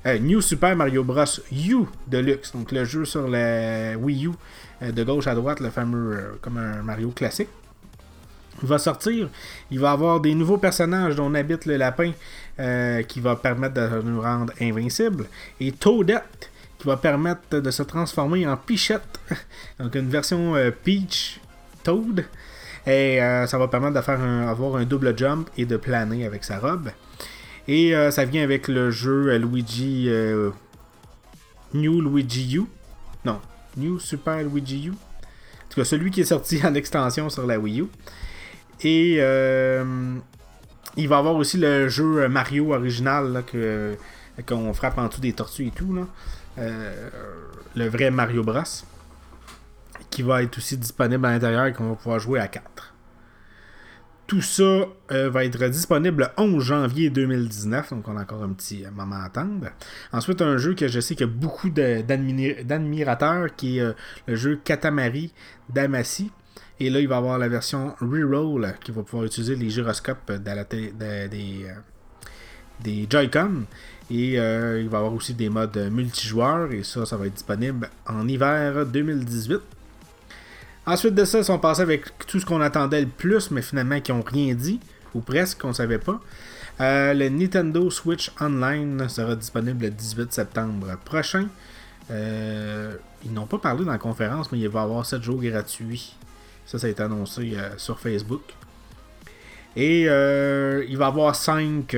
Euh, 0.08 0.18
New 0.18 0.42
Super 0.42 0.76
Mario 0.76 1.04
Bros. 1.04 1.26
U 1.52 1.86
Deluxe, 2.08 2.54
donc 2.54 2.72
le 2.72 2.86
jeu 2.86 3.06
sur 3.06 3.28
la 3.28 3.96
Wii 3.98 4.26
U, 4.26 4.32
euh, 4.82 4.92
de 4.92 5.04
gauche 5.04 5.28
à 5.28 5.36
droite, 5.36 5.60
le 5.60 5.70
fameux 5.70 6.18
euh, 6.18 6.32
comme 6.42 6.58
un 6.58 6.82
Mario 6.82 7.12
classique. 7.12 7.50
Il 8.62 8.68
va 8.70 8.78
sortir, 8.78 9.30
il 9.70 9.80
va 9.80 9.92
avoir 9.92 10.20
des 10.22 10.34
nouveaux 10.34 10.58
personnages 10.58 11.16
dont 11.16 11.34
habite 11.36 11.66
le 11.66 11.76
lapin 11.78 12.12
euh, 12.60 13.04
qui 13.04 13.20
va 13.20 13.36
permettre 13.36 13.74
de 13.76 14.02
nous 14.02 14.22
rendre 14.22 14.54
invincibles, 14.62 15.26
et 15.60 15.72
Toadette 15.74 16.50
qui 16.78 16.88
va 16.88 16.98
permettre 16.98 17.60
de 17.60 17.72
se 17.72 17.84
transformer 17.84 18.48
en 18.48 18.56
Pichette, 18.58 19.20
donc 19.80 19.94
une 19.96 20.10
version 20.10 20.56
euh, 20.56 20.72
Peach 20.72 21.40
Toad, 21.84 22.26
et 22.88 23.22
euh, 23.22 23.46
ça 23.48 23.58
va 23.58 23.68
permettre 23.68 24.02
faire 24.04 24.20
un- 24.22 24.48
un 24.76 24.84
double 24.86 25.18
jump 25.18 25.50
et 25.58 25.66
de 25.66 25.76
planer 25.78 26.26
avec 26.26 26.44
sa 26.44 26.60
robe. 26.60 26.90
Et 27.68 27.94
ça 28.12 28.26
vient 28.26 28.44
avec 28.44 28.68
le 28.68 28.92
jeu 28.92 29.36
Luigi 29.38 30.08
New 31.74 32.00
Luigi 32.02 32.56
U. 32.58 32.64
Non, 33.26 33.40
New 33.76 34.00
Super 34.00 34.44
Luigi 34.44 34.88
U. 34.88 34.92
En 34.92 34.94
tout 35.70 35.82
cas, 35.82 35.84
celui 35.86 36.12
qui 36.12 36.22
est 36.22 36.26
sorti 36.26 36.62
en 36.64 36.74
extension 36.76 37.30
sur 37.30 37.46
la 37.46 37.58
Wii 37.60 37.82
U. 37.82 37.86
Et 38.82 39.18
euh, 39.20 40.16
il 40.98 41.08
va 41.08 41.16
y 41.16 41.20
avoir 41.20 41.36
aussi 41.36 41.58
le 41.58 41.88
jeu 41.88 42.28
Mario 42.28 42.74
original 42.74 43.32
là, 43.32 43.42
que, 43.42 43.96
qu'on 44.46 44.74
frappe 44.74 44.98
en 44.98 45.08
dessous 45.08 45.22
des 45.22 45.34
tortues 45.34 45.68
et 45.68 45.72
tout. 45.72 45.94
Là. 45.94 46.08
Euh, 46.58 47.10
le 47.76 47.88
vrai 47.88 48.12
Mario 48.12 48.44
Bros. 48.44 48.62
Qui 50.10 50.22
va 50.22 50.44
être 50.44 50.58
aussi 50.58 50.78
disponible 50.78 51.26
à 51.26 51.32
l'intérieur 51.32 51.66
et 51.66 51.74
qu'on 51.74 51.90
va 51.90 51.96
pouvoir 51.96 52.20
jouer 52.20 52.40
à 52.40 52.48
4. 52.48 52.94
Tout 54.28 54.42
ça 54.42 54.64
euh, 55.12 55.30
va 55.30 55.46
être 55.46 55.64
disponible 55.68 56.32
le 56.38 56.44
11 56.44 56.64
janvier 56.64 57.10
2019, 57.12 57.92
donc 57.92 58.08
on 58.08 58.18
a 58.18 58.22
encore 58.22 58.42
un 58.42 58.54
petit 58.54 58.84
moment 58.96 59.18
à 59.18 59.26
attendre. 59.26 59.68
Ensuite, 60.12 60.42
un 60.42 60.58
jeu 60.58 60.74
que 60.74 60.88
je 60.88 61.00
sais 61.00 61.16
qu'il 61.16 61.28
y 61.28 61.30
a 61.30 61.34
beaucoup 61.34 61.70
d'admirateurs, 61.70 63.56
qui 63.56 63.78
est 63.78 63.94
le 64.26 64.36
jeu 64.36 64.60
Katamari 64.64 65.32
Damacy. 65.70 66.32
Et 66.80 66.90
là, 66.90 67.00
il 67.00 67.08
va 67.08 67.18
avoir 67.18 67.38
la 67.38 67.48
version 67.48 67.96
Reroll, 68.02 68.74
qui 68.84 68.92
va 68.92 69.04
pouvoir 69.04 69.26
utiliser 69.26 69.56
les 69.56 69.70
gyroscopes 69.70 70.30
euh, 70.30 71.28
des 72.84 73.08
Joy-Con. 73.10 73.64
Et 74.12 74.40
euh, 74.40 74.82
il 74.82 74.90
va 74.90 74.98
avoir 75.00 75.14
aussi 75.14 75.34
des 75.34 75.50
modes 75.50 75.78
multijoueurs, 75.92 76.72
et 76.72 76.84
ça, 76.84 77.06
ça 77.06 77.16
va 77.18 77.28
être 77.28 77.34
disponible 77.34 77.90
en 78.06 78.28
hiver 78.28 78.86
2018. 78.86 79.60
Ensuite 80.86 81.16
de 81.16 81.26
ça, 81.26 81.40
ils 81.40 81.46
sont 81.46 81.58
passés 81.58 81.82
avec 81.82 82.06
tout 82.28 82.40
ce 82.40 82.46
qu'on 82.46 82.62
attendait 82.62 83.02
le 83.02 83.08
plus, 83.08 83.50
mais 83.52 83.62
finalement 83.62 84.00
qui 84.02 84.12
n'ont 84.12 84.22
rien 84.22 84.54
dit, 84.54 84.80
ou 85.16 85.22
presque, 85.22 85.62
qu'on 85.62 85.74
savait 85.74 85.98
pas. 85.98 86.20
Euh, 86.82 87.14
le 87.14 87.30
Nintendo 87.30 87.90
Switch 87.90 88.32
Online 88.42 89.08
sera 89.08 89.36
disponible 89.36 89.86
le 89.86 89.92
18 89.92 90.34
septembre 90.34 90.98
prochain. 91.06 91.48
Ils 92.10 93.34
n'ont 93.34 93.48
pas 93.48 93.58
parlé 93.58 93.86
dans 93.86 93.92
la 93.94 93.98
conférence, 93.98 94.52
mais 94.52 94.60
il 94.60 94.70
va 94.70 94.82
y 94.82 94.84
avoir 94.84 95.06
7 95.06 95.24
jours 95.24 95.42
gratuits. 95.42 96.16
Ça, 96.66 96.80
ça 96.80 96.88
a 96.88 96.90
été 96.90 97.04
annoncé 97.04 97.54
euh, 97.56 97.78
sur 97.78 98.00
Facebook. 98.00 98.42
Et 99.76 100.06
euh, 100.08 100.86
il 100.88 100.98
va 100.98 101.06
y 101.06 101.08
avoir 101.08 101.36
5, 101.36 101.96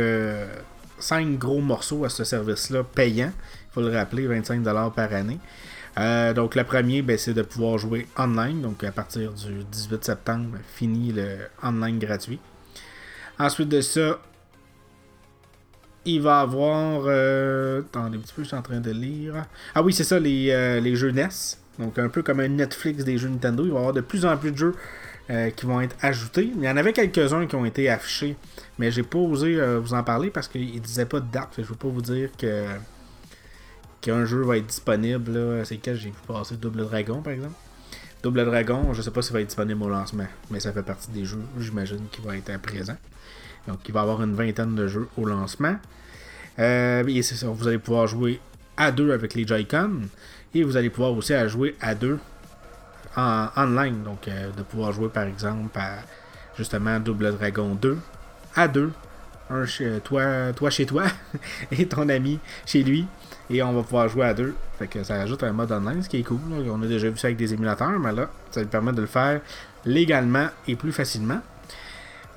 gros 1.37 1.61
morceaux 1.61 2.05
à 2.05 2.09
ce 2.09 2.23
service-là 2.23 2.83
payant. 2.83 3.31
Il 3.69 3.73
faut 3.73 3.81
le 3.81 3.95
rappeler, 3.95 4.27
25$ 4.27 4.93
par 4.93 5.13
année. 5.13 5.39
Euh, 5.97 6.33
donc 6.33 6.55
le 6.55 6.63
premier, 6.63 7.01
ben, 7.01 7.17
c'est 7.17 7.33
de 7.33 7.41
pouvoir 7.41 7.77
jouer 7.77 8.07
online. 8.17 8.61
Donc 8.61 8.83
à 8.83 8.91
partir 8.91 9.33
du 9.33 9.63
18 9.63 10.03
septembre, 10.03 10.57
fini 10.75 11.11
le 11.11 11.37
online 11.63 11.99
gratuit. 11.99 12.39
Ensuite 13.39 13.69
de 13.69 13.81
ça, 13.81 14.19
il 16.05 16.21
va 16.21 16.39
avoir. 16.39 17.03
Euh, 17.05 17.81
attendez 17.81 18.17
un 18.17 18.21
petit 18.21 18.33
peu, 18.33 18.43
je 18.43 18.47
suis 18.47 18.57
en 18.57 18.61
train 18.61 18.79
de 18.79 18.91
lire. 18.91 19.45
Ah 19.75 19.81
oui, 19.81 19.93
c'est 19.93 20.03
ça, 20.03 20.19
les, 20.19 20.49
euh, 20.51 20.79
les 20.79 20.95
jeux 20.95 21.11
NES. 21.11 21.27
Donc 21.79 21.99
un 21.99 22.09
peu 22.09 22.23
comme 22.23 22.39
un 22.39 22.47
Netflix 22.47 23.03
des 23.03 23.17
jeux 23.17 23.29
Nintendo. 23.29 23.63
Il 23.63 23.69
va 23.69 23.75
y 23.75 23.77
avoir 23.77 23.93
de 23.93 24.01
plus 24.01 24.25
en 24.25 24.35
plus 24.37 24.51
de 24.51 24.57
jeux 24.57 24.75
euh, 25.29 25.49
qui 25.51 25.65
vont 25.65 25.81
être 25.81 25.95
ajoutés. 26.01 26.51
Il 26.55 26.63
y 26.63 26.69
en 26.69 26.77
avait 26.77 26.93
quelques-uns 26.93 27.45
qui 27.45 27.55
ont 27.55 27.65
été 27.65 27.89
affichés, 27.89 28.35
mais 28.79 28.91
j'ai 28.91 29.03
pas 29.03 29.19
osé 29.19 29.59
vous 29.77 29.93
en 29.93 30.03
parler 30.03 30.29
parce 30.29 30.47
qu'ils 30.47 30.81
disaient 30.81 31.05
pas 31.05 31.19
de 31.19 31.31
date. 31.31 31.49
Je 31.57 31.61
ne 31.61 31.67
veux 31.67 31.75
pas 31.75 31.87
vous 31.87 32.01
dire 32.01 32.29
que 32.37 32.65
qu'un 34.01 34.25
jeu 34.25 34.41
va 34.41 34.57
être 34.57 34.67
disponible. 34.67 35.65
C'est 35.65 35.77
quel? 35.77 35.95
J'ai 35.95 36.09
vu 36.09 36.15
passer 36.27 36.55
Double 36.55 36.85
Dragon 36.85 37.21
par 37.21 37.33
exemple. 37.33 37.55
Double 38.23 38.45
Dragon, 38.45 38.93
je 38.93 39.01
sais 39.01 39.11
pas 39.11 39.21
s'il 39.21 39.33
va 39.33 39.41
être 39.41 39.47
disponible 39.47 39.83
au 39.83 39.89
lancement, 39.89 40.25
mais 40.49 40.59
ça 40.59 40.73
fait 40.73 40.83
partie 40.83 41.11
des 41.11 41.23
jeux, 41.23 41.43
j'imagine, 41.59 42.07
qui 42.11 42.19
vont 42.21 42.31
être 42.31 42.59
présents. 42.59 42.97
Donc 43.67 43.79
il 43.87 43.93
va 43.93 43.99
y 43.99 44.03
avoir 44.03 44.23
une 44.23 44.33
vingtaine 44.33 44.75
de 44.75 44.87
jeux 44.87 45.07
au 45.17 45.25
lancement. 45.25 45.75
Euh, 46.57 47.05
et 47.07 47.21
c'est 47.21 47.35
ça, 47.35 47.47
vous 47.47 47.67
allez 47.67 47.77
pouvoir 47.77 48.07
jouer 48.07 48.39
à 48.77 48.91
deux 48.91 49.11
avec 49.11 49.33
les 49.33 49.45
Joy-Con. 49.45 50.01
Et 50.53 50.63
vous 50.63 50.77
allez 50.77 50.89
pouvoir 50.89 51.11
aussi 51.13 51.33
à 51.33 51.47
jouer 51.47 51.75
à 51.81 51.95
deux 51.95 52.19
en 53.15 53.47
online. 53.57 54.03
Donc 54.03 54.27
euh, 54.27 54.51
de 54.55 54.63
pouvoir 54.63 54.91
jouer 54.93 55.09
par 55.09 55.23
exemple 55.23 55.77
à 55.77 55.97
justement 56.57 56.99
Double 56.99 57.33
Dragon 57.33 57.75
2 57.75 57.97
à 58.55 58.67
deux. 58.67 58.91
Chez 59.65 60.01
toi, 60.03 60.51
toi 60.53 60.69
chez 60.69 60.85
toi 60.85 61.05
et 61.71 61.85
ton 61.85 62.09
ami 62.09 62.39
chez 62.65 62.83
lui. 62.83 63.07
Et 63.49 63.63
on 63.63 63.71
va 63.71 63.81
pouvoir 63.81 64.09
jouer 64.09 64.25
à 64.25 64.33
deux. 64.33 64.53
Fait 64.77 64.87
que 64.87 65.03
ça 65.03 65.21
ajoute 65.21 65.41
un 65.43 65.53
mode 65.53 65.71
online, 65.71 66.03
ce 66.03 66.09
qui 66.09 66.17
est 66.17 66.23
cool. 66.23 66.39
On 66.69 66.81
a 66.81 66.85
déjà 66.85 67.09
vu 67.09 67.17
ça 67.17 67.27
avec 67.27 67.37
des 67.37 67.53
émulateurs, 67.53 67.97
mais 67.97 68.11
là, 68.11 68.29
ça 68.51 68.61
nous 68.61 68.67
permet 68.67 68.91
de 68.91 69.01
le 69.01 69.07
faire 69.07 69.39
légalement 69.85 70.47
et 70.67 70.75
plus 70.75 70.91
facilement. 70.91 71.39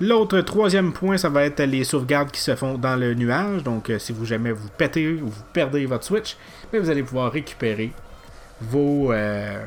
L'autre 0.01 0.41
troisième 0.41 0.93
point, 0.93 1.15
ça 1.17 1.29
va 1.29 1.43
être 1.43 1.61
les 1.61 1.83
sauvegardes 1.83 2.31
qui 2.31 2.41
se 2.41 2.55
font 2.55 2.75
dans 2.75 2.95
le 2.95 3.13
nuage. 3.13 3.61
Donc, 3.61 3.91
euh, 3.91 3.99
si 3.99 4.11
vous 4.11 4.25
jamais 4.25 4.51
vous 4.51 4.67
pétez 4.75 5.21
ou 5.21 5.27
vous 5.27 5.43
perdez 5.53 5.85
votre 5.85 6.03
Switch, 6.03 6.37
vous 6.73 6.89
allez 6.89 7.03
pouvoir 7.03 7.31
récupérer 7.31 7.91
vos, 8.59 9.13
euh, 9.13 9.63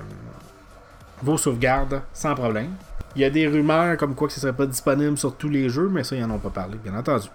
vos 1.22 1.36
sauvegardes 1.36 2.02
sans 2.12 2.34
problème. 2.34 2.70
Il 3.14 3.22
y 3.22 3.24
a 3.24 3.30
des 3.30 3.46
rumeurs 3.46 3.96
comme 3.96 4.16
quoi 4.16 4.28
ce 4.28 4.38
ne 4.38 4.40
serait 4.40 4.52
pas 4.52 4.66
disponible 4.66 5.16
sur 5.16 5.36
tous 5.36 5.48
les 5.48 5.68
jeux, 5.68 5.88
mais 5.88 6.02
ça, 6.02 6.16
ils 6.16 6.26
n'en 6.26 6.34
ont 6.34 6.40
pas 6.40 6.50
parlé, 6.50 6.78
bien 6.82 6.96
entendu. 6.98 7.28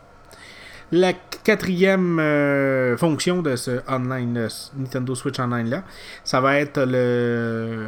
La 0.91 1.13
quatrième 1.13 2.19
euh, 2.19 2.97
fonction 2.97 3.41
de 3.41 3.55
ce 3.55 3.79
online, 3.87 4.49
Nintendo 4.75 5.15
Switch 5.15 5.39
Online 5.39 5.69
là, 5.69 5.83
ça 6.25 6.41
va 6.41 6.57
être 6.59 6.81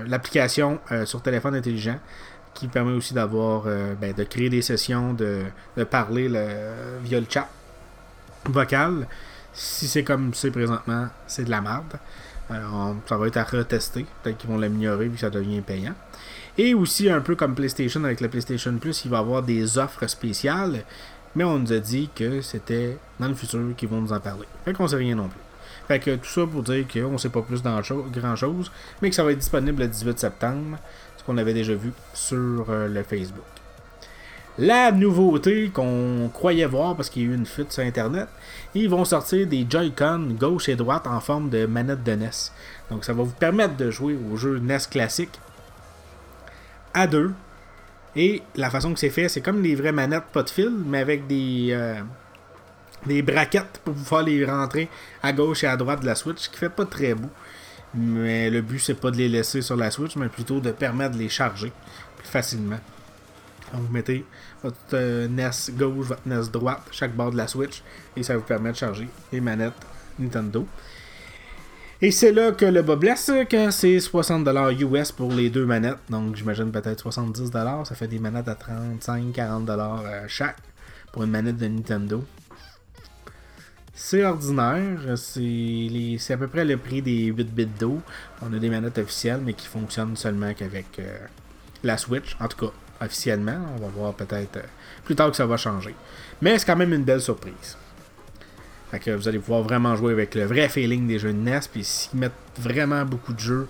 l'application 0.08 0.80
sur 1.04 1.22
téléphone 1.22 1.56
intelligent 1.56 2.00
qui 2.54 2.68
permet 2.68 2.92
aussi 2.92 3.14
d'avoir 3.14 3.64
euh, 3.66 3.96
ben, 3.96 4.14
de 4.14 4.24
créer 4.24 4.50
des 4.50 4.62
sessions, 4.62 5.14
de, 5.14 5.44
parler 5.90 6.28
via 7.04 7.20
le 7.20 7.26
chat 7.30 7.48
vocal. 8.46 9.08
Si 9.54 9.88
c'est 9.88 10.04
comme 10.04 10.34
c'est 10.34 10.52
présentement, 10.52 11.08
c'est 11.28 11.46
de 11.46 11.50
la 11.50 11.62
merde. 11.62 12.00
Ça 13.08 13.18
va 13.18 13.28
être 13.28 13.38
à 13.38 13.44
retester. 13.44 14.06
Peut-être 14.24 14.38
qu'ils 14.38 14.50
vont 14.50 14.58
l'améliorer 14.58 15.06
vu 15.08 15.16
que 15.16 15.22
ça 15.22 15.30
devient 15.30 15.62
payant. 15.62 15.94
Et 16.58 16.74
aussi, 16.74 17.10
un 17.10 17.22
peu 17.22 17.36
comme 17.36 17.56
PlayStation 17.56 18.04
avec 18.04 18.20
la 18.20 18.28
PlayStation 18.28 18.76
Plus, 18.78 19.06
il 19.06 19.12
va 19.12 19.20
avoir 19.20 19.42
des 19.42 19.78
offres 19.78 20.06
spéciales. 20.08 20.84
Mais 21.34 21.46
on 21.46 21.60
nous 21.60 21.72
a 21.72 21.80
dit 21.80 22.10
que 22.14 22.42
c'était 22.42 22.98
dans 23.20 23.30
le 23.30 23.36
futur 23.36 23.62
qu'ils 23.78 23.88
vont 23.88 24.02
nous 24.02 24.12
en 24.12 24.20
parler. 24.20 24.48
Fait 24.66 24.74
qu'on 24.74 24.88
sait 24.88 24.98
rien 24.98 25.16
non 25.16 25.30
plus. 25.30 25.40
Fait 25.88 26.00
que 26.00 26.16
tout 26.16 26.26
ça 26.26 26.46
pour 26.46 26.64
dire 26.64 26.86
qu'on 26.88 27.18
sait 27.18 27.30
pas 27.30 27.42
plus 27.42 27.62
grand 27.62 28.36
chose, 28.36 28.72
mais 29.02 29.10
que 29.10 29.16
ça 29.16 29.24
va 29.24 29.32
être 29.32 29.40
disponible 29.40 29.82
le 29.82 29.88
18 29.88 30.20
septembre 30.20 30.78
qu'on 31.24 31.38
avait 31.38 31.54
déjà 31.54 31.74
vu 31.74 31.92
sur 32.14 32.66
euh, 32.70 32.88
le 32.88 33.04
Facebook. 33.04 33.44
La 34.58 34.92
nouveauté 34.92 35.70
qu'on 35.74 36.30
croyait 36.34 36.66
voir 36.66 36.96
parce 36.96 37.10
qu'il 37.10 37.24
y 37.24 37.26
a 37.26 37.30
eu 37.30 37.36
une 37.36 37.46
fuite 37.46 37.72
sur 37.72 37.84
Internet, 37.84 38.28
ils 38.76 38.90
vont 38.90 39.06
sortir 39.06 39.48
des 39.48 39.66
Joy-Con 39.70 40.36
gauche 40.38 40.68
et 40.68 40.76
droite 40.76 41.08
en 41.08 41.20
forme 41.22 41.50
de 41.50 41.66
manette 41.66 42.04
de 42.04 42.12
NES. 42.12 42.30
Donc 42.90 43.06
ça 43.06 43.14
va 43.14 43.24
vous 43.24 43.32
permettre 43.32 43.78
de 43.78 43.90
jouer 43.90 44.18
au 44.32 44.36
jeu 44.36 44.60
NES 44.60 44.78
classique 44.90 45.40
à 46.94 47.08
deux. 47.08 47.32
Et 48.16 48.44
la 48.56 48.70
façon 48.70 48.94
que 48.94 49.00
c'est 49.00 49.10
fait, 49.10 49.30
c'est 49.30 49.42
comme 49.42 49.64
les 49.64 49.74
vraies 49.76 49.94
manettes 49.94 50.26
pas 50.34 50.44
de 50.44 50.50
fil, 50.50 50.72
mais 50.86 51.00
avec 51.00 51.28
des, 51.28 51.70
euh, 51.72 52.02
des 53.06 53.22
braquettes 53.22 53.80
pour 53.86 53.94
pouvoir 53.94 54.24
les 54.24 54.46
rentrer 54.46 54.90
à 55.24 55.32
gauche 55.32 55.64
et 55.64 55.68
à 55.68 55.78
droite 55.78 56.02
de 56.02 56.06
la 56.06 56.16
Switch, 56.16 56.40
ce 56.40 56.50
qui 56.50 56.58
fait 56.58 56.70
pas 56.70 56.86
très 56.86 57.14
beau. 57.14 57.30
Mais 57.94 58.50
le 58.50 58.62
but, 58.62 58.80
c'est 58.80 58.94
pas 58.94 59.12
de 59.12 59.18
les 59.18 59.30
laisser 59.30 59.62
sur 59.62 59.76
la 59.76 59.92
Switch, 59.92 60.16
mais 60.16 60.30
plutôt 60.30 60.60
de 60.60 60.72
permettre 60.72 61.16
de 61.16 61.20
les 61.20 61.30
charger 61.30 61.72
plus 62.18 62.28
facilement. 62.28 62.80
Donc, 63.74 63.84
vous 63.84 63.92
mettez 63.92 64.26
votre 64.64 64.78
euh, 64.94 65.28
NES 65.28 65.50
gauche, 65.72 66.08
votre 66.08 66.26
NES 66.26 66.50
droite, 66.52 66.82
chaque 66.92 67.16
bord 67.16 67.32
de 67.32 67.38
la 67.38 67.48
Switch, 67.48 67.84
et 68.16 68.24
ça 68.24 68.36
vous 68.36 68.44
permet 68.44 68.72
de 68.72 68.78
charger 68.78 69.08
les 69.32 69.42
manettes 69.42 69.74
Nintendo. 70.20 70.66
Et 72.02 72.10
c'est 72.10 72.32
là 72.32 72.52
que 72.52 72.66
le 72.66 72.82
bas 72.82 72.96
blesse, 72.96 73.32
c'est 73.70 73.98
60$ 73.98 74.82
US 74.82 75.12
pour 75.12 75.32
les 75.32 75.50
deux 75.52 75.66
manettes. 75.66 76.00
Donc, 76.10 76.36
j'imagine 76.36 76.72
peut-être 76.72 77.08
70$. 77.10 77.86
Ça 77.86 77.94
fait 77.96 78.08
des 78.08 78.18
manettes 78.18 78.48
à 78.48 78.56
35-40$ 78.56 79.70
euh, 79.70 80.24
chaque 80.28 80.58
pour 81.12 81.24
une 81.24 81.30
manette 81.30 81.58
de 81.58 81.68
Nintendo. 81.68 82.24
C'est 83.94 84.24
ordinaire. 84.24 85.00
C'est 85.18 86.34
à 86.34 86.38
peu 86.38 86.48
près 86.48 86.66
le 86.66 86.78
prix 86.78 87.02
des 87.02 87.26
8 87.26 87.44
bits 87.54 87.66
d'eau. 87.66 88.02
On 88.42 88.54
a 88.54 88.58
des 88.58 88.70
manettes 88.70 88.98
officielles, 88.98 89.42
mais 89.44 89.54
qui 89.54 89.68
fonctionnent 89.68 90.16
seulement 90.16 90.54
qu'avec 90.54 91.00
euh, 91.00 91.18
la 91.84 91.98
Switch. 91.98 92.36
En 92.40 92.48
tout 92.48 92.66
cas, 92.66 92.74
officiellement. 93.02 93.60
On 93.76 93.82
va 93.82 93.88
voir 93.88 94.14
peut-être 94.14 94.58
euh, 94.58 94.64
plus 95.04 95.16
tard 95.16 95.32
que 95.32 95.38
ça 95.38 95.46
va 95.46 95.58
changer. 95.58 95.96
Mais 96.42 96.58
c'est 96.58 96.66
quand 96.66 96.78
même 96.78 96.94
une 96.94 97.04
belle 97.04 97.22
surprise. 97.22 97.78
Fait 98.92 99.00
que 99.00 99.12
vous 99.12 99.28
allez 99.28 99.40
pouvoir 99.40 99.62
vraiment 99.62 99.96
jouer 99.96 100.14
avec 100.14 100.36
le 100.36 100.46
vrai 100.46 100.68
feeling 100.70 101.08
des 101.08 101.20
jeux 101.20 101.34
de 101.34 101.38
NES. 101.38 101.60
Puis 101.72 101.84
s'ils 101.84 102.20
mettent 102.20 102.32
vraiment 102.60 103.04
beaucoup 103.06 103.34
de 103.34 103.40
jeux, 103.40 103.68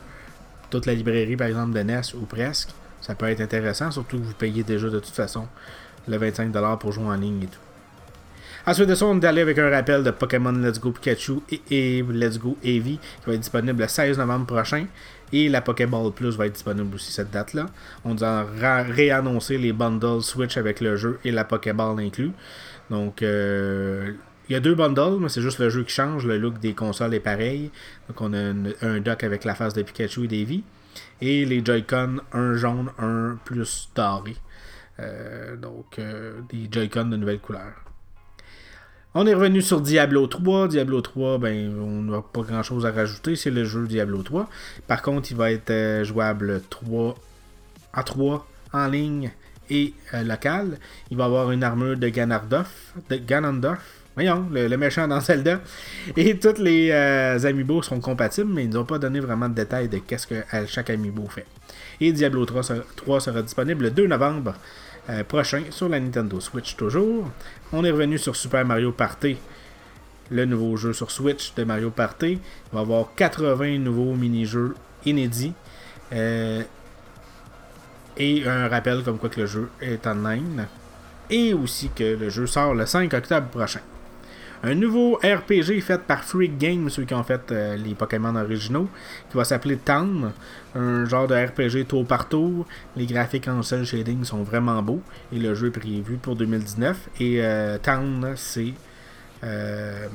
toute 0.69 0.85
la 0.85 0.93
librairie 0.93 1.35
par 1.35 1.47
exemple 1.47 1.73
de 1.73 1.81
NES 1.81 2.01
ou 2.15 2.25
presque, 2.25 2.69
ça 3.01 3.15
peut 3.15 3.27
être 3.27 3.41
intéressant. 3.41 3.91
Surtout 3.91 4.19
que 4.19 4.23
vous 4.23 4.33
payez 4.33 4.63
déjà 4.63 4.89
de 4.89 4.99
toute 4.99 5.13
façon 5.13 5.47
le 6.07 6.17
25$ 6.17 6.77
pour 6.77 6.91
jouer 6.91 7.05
en 7.05 7.15
ligne 7.15 7.43
et 7.43 7.47
tout. 7.47 7.59
Ensuite 8.65 8.89
de 8.89 8.95
ça, 8.95 9.05
on 9.07 9.19
est 9.19 9.25
allé 9.25 9.41
avec 9.41 9.57
un 9.57 9.71
rappel 9.71 10.03
de 10.03 10.11
Pokémon 10.11 10.51
Let's 10.51 10.79
Go 10.79 10.91
Pikachu 10.91 11.39
et, 11.71 12.03
Let's 12.03 12.37
Go 12.37 12.57
Eevee 12.63 12.99
qui 12.99 13.25
va 13.25 13.33
être 13.33 13.39
disponible 13.39 13.81
le 13.81 13.87
16 13.87 14.19
novembre 14.19 14.45
prochain. 14.45 14.85
Et 15.33 15.49
la 15.49 15.61
Pokéball 15.61 16.11
Plus 16.11 16.35
va 16.37 16.45
être 16.45 16.53
disponible 16.53 16.93
aussi 16.93 17.11
cette 17.11 17.31
date-là. 17.31 17.67
On 18.05 18.21
a 18.21 18.43
réannoncé 18.43 19.57
les 19.57 19.73
bundles 19.73 20.21
Switch 20.21 20.57
avec 20.57 20.79
le 20.81 20.95
jeu 20.95 21.19
et 21.23 21.31
la 21.31 21.43
Pokéball 21.43 21.99
inclus. 21.99 22.31
Donc, 22.89 23.23
euh, 23.23 24.11
il 24.49 24.53
y 24.53 24.55
a 24.55 24.59
deux 24.59 24.75
bundles, 24.75 25.17
mais 25.19 25.29
c'est 25.29 25.41
juste 25.41 25.59
le 25.59 25.69
jeu 25.69 25.83
qui 25.83 25.93
change. 25.93 26.27
Le 26.27 26.37
look 26.37 26.59
des 26.59 26.73
consoles 26.73 27.13
est 27.13 27.21
pareil. 27.21 27.71
Donc, 28.09 28.21
on 28.21 28.33
a 28.33 28.53
un 28.81 28.99
dock 28.99 29.23
avec 29.23 29.45
la 29.45 29.55
face 29.55 29.73
de 29.73 29.81
Pikachu 29.81 30.25
et 30.25 30.27
d'Eevee. 30.27 30.63
Et 31.21 31.45
les 31.45 31.65
Joy-Con, 31.65 32.17
un 32.33 32.53
jaune, 32.55 32.91
un 32.99 33.39
plus 33.45 33.89
doré. 33.95 34.35
Euh, 34.99 35.55
donc, 35.55 35.97
euh, 35.97 36.41
des 36.49 36.67
Joy-Con 36.69 37.05
de 37.05 37.15
nouvelles 37.15 37.39
couleurs. 37.39 37.90
On 39.13 39.27
est 39.27 39.33
revenu 39.33 39.61
sur 39.61 39.81
Diablo 39.81 40.25
3. 40.25 40.69
Diablo 40.69 41.01
3, 41.01 41.37
ben, 41.37 41.77
on 41.81 42.01
n'a 42.03 42.21
pas 42.21 42.43
grand 42.43 42.63
chose 42.63 42.85
à 42.85 42.91
rajouter, 42.91 43.35
c'est 43.35 43.51
le 43.51 43.65
jeu 43.65 43.85
Diablo 43.85 44.23
3. 44.23 44.47
Par 44.87 45.01
contre, 45.01 45.31
il 45.31 45.37
va 45.37 45.51
être 45.51 45.69
euh, 45.69 46.05
jouable 46.05 46.61
3 46.69 47.15
à 47.91 48.03
3 48.03 48.47
en 48.71 48.87
ligne 48.87 49.31
et 49.69 49.93
euh, 50.13 50.23
local. 50.23 50.77
Il 51.09 51.17
va 51.17 51.25
avoir 51.25 51.51
une 51.51 51.61
armure 51.61 51.97
de 51.97 52.07
Ganondorf, 52.07 52.71
de 53.09 53.17
Ganondorf, 53.17 53.83
voyons, 54.15 54.47
le, 54.49 54.73
méchant 54.77 55.09
dans 55.09 55.19
Zelda. 55.19 55.59
Et 56.15 56.39
tous 56.39 56.57
les 56.59 56.91
euh, 56.91 57.37
amiibo 57.43 57.81
sont 57.81 57.99
compatibles, 57.99 58.53
mais 58.53 58.63
ils 58.63 58.69
n'ont 58.69 58.85
pas 58.85 58.97
donné 58.97 59.19
vraiment 59.19 59.49
de 59.49 59.55
détails 59.55 59.89
de 59.89 59.97
qu'est-ce 59.97 60.25
que 60.25 60.35
chaque 60.67 60.89
amiibo 60.89 61.27
fait. 61.27 61.45
Et 61.99 62.13
Diablo 62.13 62.45
3 62.45 62.61
3 62.95 63.19
sera 63.19 63.41
disponible 63.41 63.83
le 63.83 63.91
2 63.91 64.07
novembre 64.07 64.53
euh, 65.09 65.23
prochain 65.23 65.63
sur 65.69 65.89
la 65.89 65.99
Nintendo 65.99 66.39
Switch 66.39 66.75
toujours. 66.75 67.29
On 67.73 67.83
est 67.83 67.91
revenu 67.91 68.17
sur 68.17 68.35
Super 68.35 68.65
Mario 68.65 68.91
Party, 68.91 69.37
le 70.29 70.45
nouveau 70.45 70.77
jeu 70.77 70.93
sur 70.93 71.11
Switch 71.11 71.53
de 71.55 71.63
Mario 71.63 71.89
Party. 71.89 72.33
Il 72.33 72.39
va 72.73 72.79
y 72.79 72.83
avoir 72.83 73.13
80 73.15 73.79
nouveaux 73.79 74.13
mini-jeux 74.13 74.75
inédits. 75.05 75.53
Euh, 76.13 76.63
et 78.17 78.47
un 78.47 78.67
rappel 78.67 79.03
comme 79.03 79.17
quoi 79.17 79.29
que 79.29 79.41
le 79.41 79.47
jeu 79.47 79.69
est 79.81 80.05
en 80.05 80.13
ligne. 80.13 80.65
Et 81.29 81.53
aussi 81.53 81.89
que 81.89 82.15
le 82.15 82.29
jeu 82.29 82.45
sort 82.45 82.73
le 82.73 82.85
5 82.85 83.13
octobre 83.13 83.47
prochain 83.47 83.79
un 84.63 84.75
nouveau 84.75 85.15
RPG 85.15 85.81
fait 85.81 86.01
par 86.03 86.23
Freak 86.23 86.57
Games, 86.57 86.89
ceux 86.89 87.03
qui 87.03 87.13
ont 87.15 87.23
fait 87.23 87.51
euh, 87.51 87.75
les 87.77 87.95
Pokémon 87.95 88.35
originaux, 88.35 88.87
qui 89.29 89.37
va 89.37 89.43
s'appeler 89.43 89.77
Town. 89.77 90.31
Un 90.75 91.05
genre 91.05 91.27
de 91.27 91.35
RPG 91.35 91.87
tour 91.87 92.05
par 92.05 92.29
tour. 92.29 92.67
Les 92.95 93.05
graphiques 93.05 93.47
en 93.47 93.63
cel 93.63 93.85
shading 93.85 94.23
sont 94.23 94.43
vraiment 94.43 94.81
beaux. 94.83 95.01
Et 95.33 95.39
le 95.39 95.55
jeu 95.55 95.67
est 95.67 95.71
prévu 95.71 96.17
pour 96.17 96.35
2019. 96.35 97.09
Et 97.19 97.43
euh, 97.43 97.77
Town, 97.79 98.33
c'est 98.35 98.73
euh, 99.43 100.07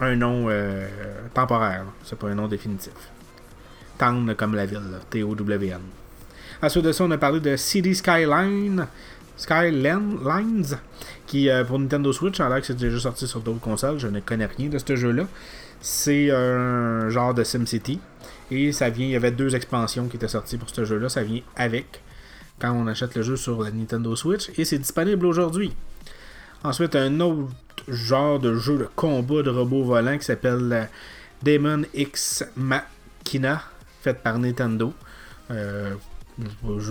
un 0.00 0.14
nom 0.14 0.48
temporaire. 1.34 1.86
C'est 2.04 2.18
pas 2.18 2.28
un 2.28 2.34
nom 2.34 2.46
définitif. 2.46 2.92
Town 3.98 4.34
comme 4.36 4.54
la 4.54 4.66
ville, 4.66 5.00
T-O-W-N. 5.10 5.80
Ensuite 6.62 6.84
de 6.84 6.92
ça, 6.92 7.04
on 7.04 7.10
a 7.10 7.18
parlé 7.18 7.40
de 7.40 7.56
City 7.56 7.94
Skyline 7.94 8.86
Skylines, 9.36 10.78
qui 11.26 11.48
pour 11.66 11.78
Nintendo 11.78 12.12
Switch, 12.12 12.40
alors 12.40 12.60
que 12.60 12.66
c'est 12.66 12.76
déjà 12.76 12.98
sorti 12.98 13.26
sur 13.26 13.40
d'autres 13.40 13.60
consoles, 13.60 13.98
je 13.98 14.08
ne 14.08 14.20
connais 14.20 14.46
rien 14.46 14.68
de 14.68 14.78
ce 14.78 14.96
jeu-là. 14.96 15.24
C'est 15.80 16.30
un 16.30 17.08
genre 17.10 17.34
de 17.34 17.44
SimCity. 17.44 18.00
Et 18.50 18.72
ça 18.72 18.90
vient, 18.90 19.06
il 19.06 19.12
y 19.12 19.16
avait 19.16 19.32
deux 19.32 19.54
expansions 19.54 20.06
qui 20.08 20.16
étaient 20.16 20.28
sorties 20.28 20.56
pour 20.56 20.70
ce 20.70 20.84
jeu-là. 20.84 21.08
Ça 21.08 21.22
vient 21.22 21.42
avec 21.56 22.00
quand 22.58 22.72
on 22.72 22.86
achète 22.86 23.14
le 23.14 23.22
jeu 23.22 23.36
sur 23.36 23.62
la 23.62 23.70
Nintendo 23.70 24.14
Switch. 24.16 24.50
Et 24.56 24.64
c'est 24.64 24.78
disponible 24.78 25.26
aujourd'hui. 25.26 25.72
Ensuite, 26.62 26.96
un 26.96 27.20
autre 27.20 27.52
genre 27.88 28.38
de 28.38 28.54
jeu 28.54 28.78
de 28.78 28.88
combat 28.96 29.42
de 29.42 29.50
robots 29.50 29.84
volants 29.84 30.18
qui 30.18 30.24
s'appelle 30.24 30.72
euh, 30.72 30.84
Demon 31.42 31.82
X 31.94 32.44
Machina, 32.56 33.62
fait 34.00 34.14
par 34.14 34.38
Nintendo. 34.38 34.92
Euh, 35.50 35.94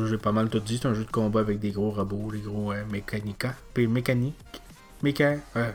j'ai 0.07 0.17
pas 0.17 0.31
mal 0.31 0.49
tout 0.49 0.59
dit, 0.59 0.79
c'est 0.81 0.87
un 0.87 0.93
jeu 0.93 1.05
de 1.05 1.11
combat 1.11 1.41
avec 1.41 1.59
des 1.59 1.71
gros 1.71 1.91
robots, 1.91 2.31
des 2.31 2.39
gros 2.39 2.71
euh, 2.71 2.83
mécanica, 2.91 3.55
mécaniques. 3.77 4.35
Méca, 5.03 5.35
euh, 5.55 5.71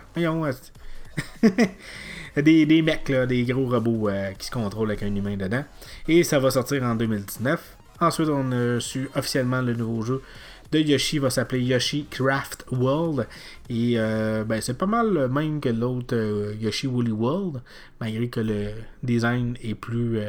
des, 2.36 2.66
des 2.66 2.82
mecs, 2.82 3.08
là, 3.08 3.26
des 3.26 3.44
gros 3.44 3.68
robots 3.68 4.08
euh, 4.08 4.32
qui 4.32 4.46
se 4.46 4.50
contrôlent 4.50 4.90
avec 4.90 5.02
un 5.02 5.14
humain 5.14 5.36
dedans. 5.36 5.64
Et 6.08 6.24
ça 6.24 6.38
va 6.38 6.50
sortir 6.50 6.82
en 6.82 6.94
2019. 6.94 7.76
Ensuite, 8.00 8.28
on 8.28 8.50
a 8.52 8.80
su 8.80 9.08
officiellement 9.14 9.60
le 9.60 9.74
nouveau 9.74 10.02
jeu 10.02 10.22
de 10.72 10.78
Yoshi 10.78 11.18
va 11.18 11.30
s'appeler 11.30 11.62
Yoshi 11.62 12.06
Craft 12.10 12.64
World. 12.70 13.26
Et 13.68 13.94
euh, 13.96 14.44
ben, 14.44 14.60
c'est 14.60 14.78
pas 14.78 14.86
mal 14.86 15.12
le 15.12 15.28
même 15.28 15.60
que 15.60 15.68
l'autre 15.68 16.14
euh, 16.14 16.54
Yoshi 16.60 16.86
Woolly 16.86 17.10
World, 17.10 17.60
malgré 18.00 18.28
que 18.28 18.40
le 18.40 18.70
design 19.02 19.56
est 19.62 19.74
plus 19.74 20.20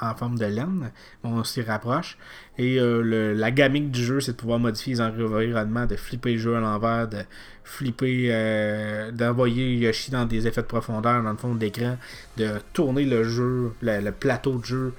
en 0.00 0.14
forme 0.14 0.38
de 0.38 0.46
laine. 0.46 0.90
On 1.24 1.44
s'y 1.44 1.62
rapproche. 1.62 2.18
Et 2.58 2.80
euh, 2.80 3.34
la 3.34 3.50
gamique 3.50 3.90
du 3.90 4.02
jeu, 4.02 4.20
c'est 4.20 4.32
de 4.32 4.36
pouvoir 4.36 4.58
modifier 4.58 4.94
les 4.94 5.00
environnements, 5.00 5.86
de 5.86 5.96
flipper 5.96 6.32
le 6.32 6.38
jeu 6.38 6.56
à 6.56 6.60
l'envers, 6.60 7.08
de 7.08 7.22
flipper, 7.64 8.28
euh, 8.30 9.10
d'envoyer 9.12 9.76
Yoshi 9.76 10.10
dans 10.10 10.24
des 10.24 10.46
effets 10.46 10.62
de 10.62 10.66
profondeur 10.66 11.22
dans 11.22 11.32
le 11.32 11.36
fond 11.36 11.54
de 11.54 11.60
l'écran, 11.60 11.96
de 12.36 12.50
tourner 12.72 13.04
le 13.04 13.24
jeu, 13.24 13.72
le, 13.82 14.10
plateau 14.10 14.58
de 14.58 14.64
jeu, 14.64 14.94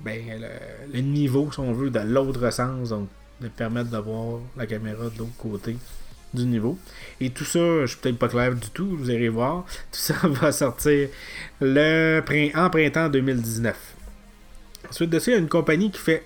ben, 0.00 0.20
le, 0.92 1.00
niveau, 1.00 1.50
si 1.52 1.60
on 1.60 1.72
veut, 1.72 1.90
de 1.90 2.00
l'autre 2.00 2.50
sens. 2.50 2.90
Donc, 2.90 3.08
de 3.40 3.48
permettre 3.48 3.90
d'avoir 3.90 4.40
la 4.56 4.66
caméra 4.66 5.10
de 5.10 5.18
l'autre 5.18 5.36
côté 5.36 5.76
du 6.32 6.46
niveau. 6.46 6.78
Et 7.20 7.30
tout 7.30 7.44
ça, 7.44 7.82
je 7.82 7.86
suis 7.86 7.96
peut-être 7.98 8.18
pas 8.18 8.28
clair 8.28 8.54
du 8.54 8.68
tout, 8.70 8.96
vous 8.96 9.10
allez 9.10 9.28
voir. 9.28 9.64
Tout 9.92 9.98
ça 9.98 10.14
va 10.22 10.52
sortir 10.52 11.08
le 11.60 12.22
en 12.54 12.70
printemps 12.70 13.08
2019. 13.08 13.95
Ensuite 14.88 15.10
de 15.10 15.18
ça, 15.18 15.30
il 15.30 15.34
y 15.34 15.36
a 15.36 15.40
une 15.40 15.48
compagnie 15.48 15.90
qui 15.90 15.98
fait 15.98 16.24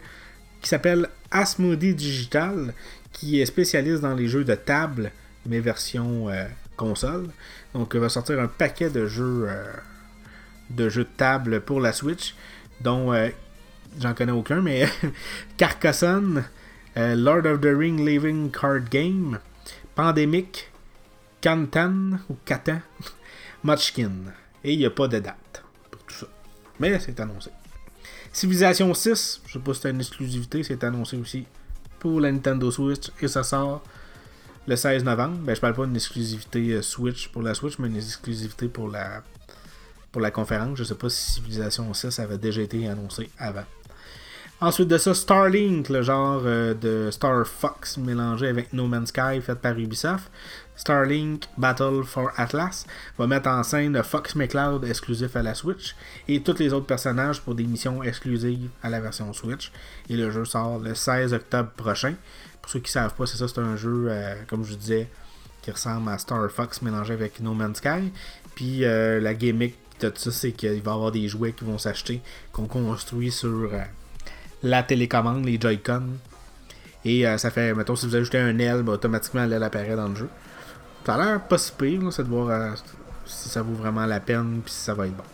qui 0.60 0.68
s'appelle 0.68 1.08
Asmodee 1.30 1.94
Digital, 1.94 2.74
qui 3.12 3.40
est 3.40 3.46
spécialiste 3.46 4.02
dans 4.02 4.14
les 4.14 4.28
jeux 4.28 4.44
de 4.44 4.54
table, 4.54 5.10
mais 5.46 5.60
version 5.60 6.28
euh, 6.28 6.44
console. 6.76 7.28
Donc, 7.74 7.92
il 7.94 8.00
va 8.00 8.08
sortir 8.08 8.38
un 8.40 8.46
paquet 8.46 8.90
de 8.90 9.06
jeux 9.06 9.46
euh, 9.48 9.72
de 10.70 10.88
jeux 10.88 11.04
de 11.04 11.16
table 11.16 11.60
pour 11.60 11.80
la 11.80 11.92
Switch, 11.92 12.34
dont 12.80 13.12
euh, 13.12 13.28
j'en 14.00 14.14
connais 14.14 14.32
aucun, 14.32 14.60
mais 14.60 14.86
Carcassonne, 15.56 16.44
Lord 16.96 17.46
of 17.46 17.60
the 17.60 17.72
Ring 17.74 18.04
Living 18.04 18.50
Card 18.50 18.88
Game, 18.90 19.38
Pandemic, 19.94 20.70
Cantan 21.42 22.18
ou 22.28 22.36
Catan, 22.44 22.80
Munchkin. 23.64 24.12
Et 24.62 24.74
il 24.74 24.78
n'y 24.78 24.86
a 24.86 24.90
pas 24.90 25.08
de 25.08 25.18
date 25.18 25.62
pour 25.90 26.02
tout 26.02 26.14
ça. 26.14 26.26
Mais 26.78 26.98
c'est 26.98 27.18
annoncé. 27.18 27.50
Civilization 28.32 28.94
6, 28.94 29.42
je 29.46 29.52
sais 29.52 29.58
pas 29.58 29.74
si 29.74 29.80
c'est 29.80 29.90
une 29.90 29.98
exclusivité, 29.98 30.62
c'est 30.62 30.84
annoncé 30.84 31.16
aussi 31.16 31.46
pour 31.98 32.20
la 32.20 32.30
Nintendo 32.30 32.70
Switch 32.70 33.10
et 33.20 33.28
ça 33.28 33.42
sort 33.42 33.82
le 34.66 34.76
16 34.76 35.04
novembre. 35.04 35.38
Ben, 35.38 35.54
je 35.54 35.60
parle 35.60 35.74
pas 35.74 35.84
d'une 35.84 35.96
exclusivité 35.96 36.72
euh, 36.72 36.82
Switch 36.82 37.28
pour 37.28 37.42
la 37.42 37.54
Switch, 37.54 37.78
mais 37.78 37.88
une 37.88 37.96
exclusivité 37.96 38.68
pour 38.68 38.88
la, 38.88 39.22
pour 40.12 40.20
la 40.20 40.30
conférence. 40.30 40.78
Je 40.78 40.84
sais 40.84 40.94
pas 40.94 41.08
si 41.08 41.32
Civilization 41.32 41.92
6 41.92 42.18
avait 42.20 42.38
déjà 42.38 42.62
été 42.62 42.88
annoncé 42.88 43.28
avant. 43.38 43.64
Ensuite 44.62 44.88
de 44.88 44.98
ça, 44.98 45.14
Starlink, 45.14 45.88
le 45.88 46.02
genre 46.02 46.42
euh, 46.44 46.74
de 46.74 47.10
Star 47.10 47.46
Fox 47.46 47.96
mélangé 47.96 48.46
avec 48.46 48.74
No 48.74 48.86
Man's 48.86 49.08
Sky 49.08 49.40
fait 49.40 49.54
par 49.54 49.78
Ubisoft. 49.78 50.30
Starlink 50.76 51.44
Battle 51.56 52.02
for 52.04 52.30
Atlas 52.36 52.86
va 53.16 53.26
mettre 53.26 53.48
en 53.48 53.62
scène 53.62 53.94
le 53.94 54.02
Fox 54.02 54.34
McCloud 54.34 54.84
exclusif 54.84 55.34
à 55.34 55.42
la 55.42 55.54
Switch 55.54 55.96
et 56.28 56.42
tous 56.42 56.58
les 56.58 56.74
autres 56.74 56.84
personnages 56.84 57.40
pour 57.40 57.54
des 57.54 57.64
missions 57.64 58.02
exclusives 58.02 58.68
à 58.82 58.90
la 58.90 59.00
version 59.00 59.32
Switch. 59.32 59.72
Et 60.10 60.16
le 60.16 60.30
jeu 60.30 60.44
sort 60.44 60.78
le 60.78 60.94
16 60.94 61.32
octobre 61.32 61.70
prochain. 61.70 62.12
Pour 62.60 62.70
ceux 62.70 62.80
qui 62.80 62.90
ne 62.90 63.02
savent 63.02 63.14
pas, 63.14 63.24
c'est 63.24 63.38
ça, 63.38 63.48
c'est 63.48 63.60
un 63.60 63.76
jeu, 63.76 64.08
euh, 64.10 64.34
comme 64.46 64.64
je 64.64 64.74
disais, 64.74 65.08
qui 65.62 65.70
ressemble 65.70 66.10
à 66.10 66.18
Star 66.18 66.50
Fox 66.50 66.82
mélangé 66.82 67.14
avec 67.14 67.40
No 67.40 67.54
Man's 67.54 67.78
Sky. 67.78 68.12
Puis 68.54 68.84
euh, 68.84 69.20
la 69.20 69.32
gimmick 69.32 69.74
de 70.00 70.10
tout 70.10 70.18
ça, 70.20 70.30
c'est 70.30 70.52
qu'il 70.52 70.82
va 70.82 70.90
y 70.90 70.94
avoir 70.94 71.12
des 71.12 71.28
jouets 71.28 71.52
qui 71.52 71.64
vont 71.64 71.78
s'acheter, 71.78 72.20
qu'on 72.52 72.66
construit 72.66 73.30
sur 73.30 73.70
la 74.62 74.82
télécommande, 74.82 75.44
les 75.44 75.60
Joy-Con. 75.60 76.02
Et 77.04 77.26
euh, 77.26 77.38
ça 77.38 77.50
fait, 77.50 77.74
mettons, 77.74 77.96
si 77.96 78.06
vous 78.06 78.16
ajoutez 78.16 78.38
un 78.38 78.58
L, 78.58 78.82
ben, 78.82 78.92
automatiquement 78.92 79.44
l'aile 79.46 79.62
apparaît 79.62 79.96
dans 79.96 80.08
le 80.08 80.16
jeu. 80.16 80.28
Ça 81.06 81.14
a 81.14 81.24
l'air 81.24 81.40
pas 81.40 81.58
si 81.58 81.72
pire, 81.72 82.00
c'est 82.12 82.24
de 82.24 82.28
voir 82.28 82.48
euh, 82.48 82.74
si 83.24 83.48
ça 83.48 83.62
vaut 83.62 83.74
vraiment 83.74 84.04
la 84.06 84.20
peine, 84.20 84.60
puis 84.64 84.72
si 84.72 84.80
ça 84.80 84.94
va 84.94 85.06
être 85.06 85.16
bon. 85.16 85.24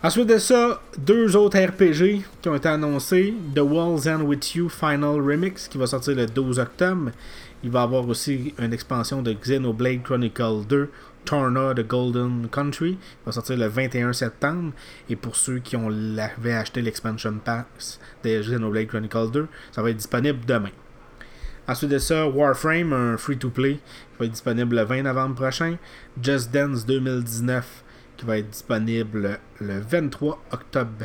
Ensuite 0.00 0.28
de 0.28 0.38
ça, 0.38 0.80
deux 0.96 1.34
autres 1.34 1.58
RPG 1.58 2.22
qui 2.40 2.48
ont 2.48 2.54
été 2.54 2.68
annoncés. 2.68 3.34
The 3.54 3.60
Walls 3.60 4.08
End 4.08 4.20
With 4.20 4.54
You 4.54 4.68
Final 4.68 5.20
Remix 5.20 5.66
qui 5.66 5.76
va 5.76 5.88
sortir 5.88 6.14
le 6.14 6.26
12 6.26 6.60
octobre. 6.60 7.10
Il 7.64 7.70
va 7.70 7.80
y 7.80 7.82
avoir 7.82 8.06
aussi 8.06 8.54
une 8.58 8.72
expansion 8.72 9.22
de 9.22 9.32
Xenoblade 9.32 10.04
Chronicle 10.04 10.64
2 10.68 10.90
Torna 11.28 11.74
de 11.74 11.82
Golden 11.82 12.48
Country. 12.50 12.96
Va 13.26 13.32
sortir 13.32 13.58
le 13.58 13.66
21 13.66 14.14
septembre. 14.14 14.72
Et 15.10 15.16
pour 15.16 15.36
ceux 15.36 15.58
qui 15.58 15.76
ont 15.76 15.90
acheté 16.46 16.80
l'expansion 16.80 17.34
pass 17.44 18.00
de 18.24 18.40
Xenoblade 18.40 18.86
Chronicle 18.86 19.30
2, 19.30 19.46
ça 19.70 19.82
va 19.82 19.90
être 19.90 19.98
disponible 19.98 20.46
demain. 20.46 20.70
Ensuite 21.66 21.90
de 21.90 21.98
ça, 21.98 22.26
Warframe, 22.26 22.94
un 22.94 23.18
free-to-play, 23.18 23.74
qui 23.74 24.18
va 24.18 24.24
être 24.24 24.32
disponible 24.32 24.76
le 24.76 24.84
20 24.84 25.02
novembre 25.02 25.34
prochain. 25.34 25.76
Just 26.22 26.50
Dance 26.50 26.86
2019, 26.86 27.84
qui 28.16 28.24
va 28.24 28.38
être 28.38 28.48
disponible 28.48 29.38
le 29.60 29.80
23 29.80 30.42
octobre 30.50 31.04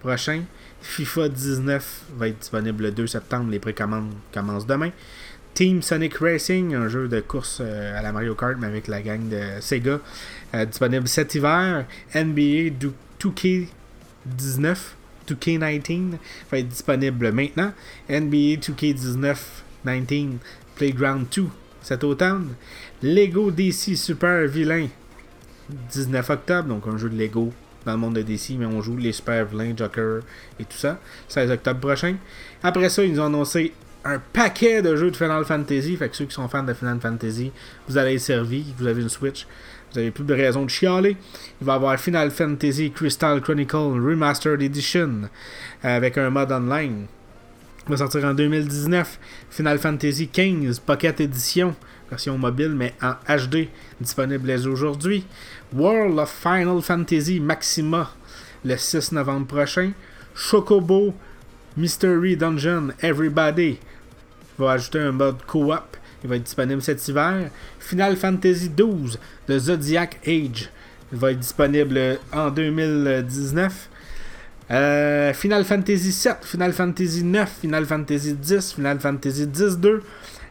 prochain. 0.00 0.44
FIFA 0.80 1.28
19 1.28 2.04
va 2.16 2.28
être 2.28 2.38
disponible 2.38 2.84
le 2.84 2.92
2 2.92 3.06
septembre. 3.06 3.50
Les 3.50 3.58
précommandes 3.58 4.14
commencent 4.32 4.66
demain. 4.66 4.92
Team 5.54 5.82
Sonic 5.82 6.14
Racing, 6.18 6.74
un 6.74 6.88
jeu 6.88 7.08
de 7.08 7.20
course 7.20 7.58
euh, 7.60 7.98
à 7.98 8.02
la 8.02 8.12
Mario 8.12 8.34
Kart, 8.34 8.56
mais 8.58 8.66
avec 8.66 8.86
la 8.88 9.02
gang 9.02 9.28
de 9.28 9.60
Sega, 9.60 10.00
euh, 10.54 10.64
disponible 10.64 11.08
cet 11.08 11.34
hiver. 11.34 11.84
NBA 12.14 12.74
2K19, 13.20 14.76
2K19 15.28 16.12
va 16.50 16.58
être 16.58 16.68
disponible 16.68 17.32
maintenant. 17.32 17.72
NBA 18.08 18.60
2K19 18.60 19.36
19 19.84 20.38
Playground 20.76 21.26
2 21.34 21.46
cet 21.82 22.04
automne. 22.04 22.54
Lego 23.02 23.50
DC 23.50 23.96
Super 23.96 24.46
Vilain 24.46 24.88
19 25.90 26.30
octobre, 26.30 26.68
donc 26.68 26.86
un 26.86 26.96
jeu 26.96 27.08
de 27.08 27.16
Lego 27.16 27.52
dans 27.84 27.92
le 27.92 27.98
monde 27.98 28.14
de 28.14 28.22
DC, 28.22 28.50
mais 28.58 28.66
on 28.66 28.82
joue 28.82 28.96
les 28.96 29.12
super 29.12 29.44
vilains, 29.44 29.74
Joker 29.76 30.20
et 30.58 30.64
tout 30.64 30.76
ça. 30.76 30.98
16 31.28 31.50
octobre 31.50 31.80
prochain. 31.80 32.16
Après 32.62 32.88
ça, 32.88 33.04
ils 33.04 33.12
nous 33.12 33.20
ont 33.20 33.26
annoncé 33.26 33.72
un 34.08 34.18
paquet 34.32 34.80
de 34.80 34.96
jeux 34.96 35.10
de 35.10 35.16
Final 35.16 35.44
Fantasy. 35.44 35.96
Fait 35.96 36.08
que 36.08 36.16
ceux 36.16 36.24
qui 36.24 36.34
sont 36.34 36.48
fans 36.48 36.62
de 36.62 36.72
Final 36.72 36.98
Fantasy, 37.00 37.52
vous 37.88 37.98
allez 37.98 38.14
être 38.14 38.20
servis. 38.20 38.74
Vous 38.78 38.86
avez 38.86 39.02
une 39.02 39.08
Switch. 39.08 39.46
Vous 39.92 39.98
avez 39.98 40.10
plus 40.10 40.24
de 40.24 40.34
raison 40.34 40.64
de 40.64 40.70
chialer. 40.70 41.16
Il 41.60 41.66
va 41.66 41.74
y 41.74 41.76
avoir 41.76 41.98
Final 41.98 42.30
Fantasy 42.30 42.90
Crystal 42.90 43.40
Chronicle 43.40 43.76
Remastered 43.76 44.62
Edition 44.62 45.28
avec 45.82 46.18
un 46.18 46.30
mode 46.30 46.52
online. 46.52 47.06
Il 47.86 47.90
va 47.90 47.96
sortir 47.96 48.24
en 48.24 48.34
2019. 48.34 49.18
Final 49.50 49.78
Fantasy 49.78 50.28
XV 50.32 50.80
Pocket 50.84 51.20
Edition, 51.20 51.74
version 52.10 52.36
mobile 52.36 52.74
mais 52.74 52.94
en 53.02 53.14
HD, 53.26 53.68
disponible 54.00 54.50
aujourd'hui. 54.68 55.24
World 55.74 56.18
of 56.18 56.30
Final 56.30 56.82
Fantasy 56.82 57.40
Maxima 57.40 58.10
le 58.64 58.76
6 58.76 59.12
novembre 59.12 59.46
prochain. 59.46 59.92
Chocobo 60.34 61.14
Mystery 61.76 62.36
Dungeon 62.36 62.92
Everybody 63.00 63.78
va 64.58 64.72
ajouter 64.72 65.00
un 65.00 65.12
mode 65.12 65.42
co-op. 65.46 65.96
Il 66.22 66.28
va 66.28 66.36
être 66.36 66.44
disponible 66.44 66.82
cet 66.82 67.06
hiver. 67.06 67.50
Final 67.78 68.16
Fantasy 68.16 68.70
XII 68.76 69.18
de 69.46 69.58
Zodiac 69.58 70.18
Age 70.26 70.70
il 71.12 71.18
va 71.18 71.32
être 71.32 71.38
disponible 71.38 72.18
en 72.32 72.50
2019. 72.50 73.88
Euh, 74.70 75.32
Final 75.32 75.64
Fantasy 75.64 76.10
VII, 76.10 76.34
Final 76.42 76.72
Fantasy 76.72 77.20
IX, 77.20 77.50
Final 77.60 77.86
Fantasy 77.86 78.36
X, 78.42 78.72
Final 78.74 79.00
Fantasy 79.00 79.44
X-2 79.44 80.00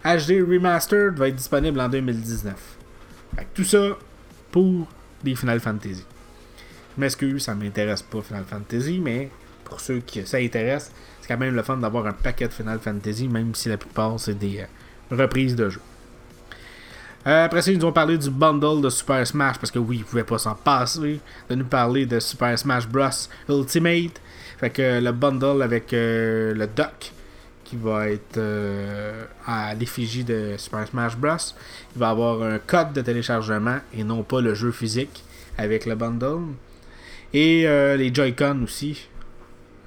HD 0.04 0.42
Remastered 0.42 1.16
va 1.18 1.28
être 1.28 1.36
disponible 1.36 1.80
en 1.80 1.90
2019. 1.90 2.56
tout 3.54 3.64
ça 3.64 3.98
pour 4.52 4.88
des 5.24 5.36
Final 5.36 5.60
Fantasy. 5.60 6.04
Je 6.96 7.02
m'excuse, 7.02 7.44
ça 7.44 7.54
m'intéresse 7.54 8.02
pas 8.02 8.22
Final 8.22 8.46
Fantasy, 8.46 9.00
mais 9.00 9.30
pour 9.68 9.82
ceux 9.82 10.00
qui 10.00 10.26
ça 10.26 10.38
intéresse, 10.38 10.92
c'est 11.22 11.28
quand 11.28 11.38
même 11.38 11.56
le 11.56 11.64
fun 11.64 11.78
d'avoir 11.78 12.08
un 12.08 12.14
paquet 12.14 12.48
de 12.48 12.54
Final 12.54 12.80
Fantasy, 12.80 13.28
même 13.28 13.54
si 13.54 13.70
la 13.70 13.78
plupart 13.78 14.20
c'est 14.20 14.38
des 14.38 14.60
euh, 14.60 15.16
reprises 15.16 15.56
de 15.56 15.70
jeux. 15.70 15.82
Euh, 17.26 17.46
après 17.46 17.62
ça, 17.62 17.72
ils 17.72 17.78
nous 17.78 17.86
ont 17.86 17.92
parlé 17.92 18.18
du 18.18 18.30
bundle 18.30 18.82
de 18.82 18.90
Super 18.90 19.28
Smash, 19.28 19.58
parce 19.58 19.72
que 19.72 19.80
oui, 19.80 19.98
ils 19.98 20.06
pouvaient 20.06 20.24
pas 20.24 20.38
s'en 20.38 20.56
passer 20.56 21.20
de 21.50 21.56
nous 21.56 21.66
parler 21.66 22.06
de 22.06 22.20
Super 22.20 22.58
Smash 22.58 22.88
Bros. 22.88 23.10
Ultimate. 23.50 24.22
Fait 24.58 24.70
que 24.70 25.02
le 25.02 25.12
bundle 25.12 25.62
avec 25.62 25.94
euh, 25.94 26.54
le 26.54 26.68
dock 26.68 27.12
qui 27.64 27.76
va 27.76 28.08
être 28.08 28.40
à 29.46 29.76
l'effigie 29.76 30.24
de 30.24 30.56
Super 30.58 30.88
Smash 30.88 31.18
Bros. 31.18 31.36
Il 31.94 32.00
va 32.00 32.10
avoir 32.12 32.42
un 32.42 32.60
code 32.60 32.94
de 32.94 33.02
téléchargement 33.02 33.80
et 33.94 34.06
non 34.06 34.24
pas 34.24 34.40
le 34.40 34.54
jeu 34.54 34.72
physique 34.72 35.26
avec 35.58 35.86
le 35.86 35.96
bundle. 35.96 36.54
Et 37.34 37.64
les 37.98 38.14
Joy-Con 38.14 38.62
aussi, 38.64 39.10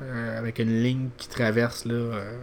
euh, 0.02 0.38
avec 0.38 0.58
une 0.58 0.82
ligne 0.82 1.08
qui 1.18 1.28
traverse 1.28 1.84
là, 1.84 1.94
euh, 1.94 2.38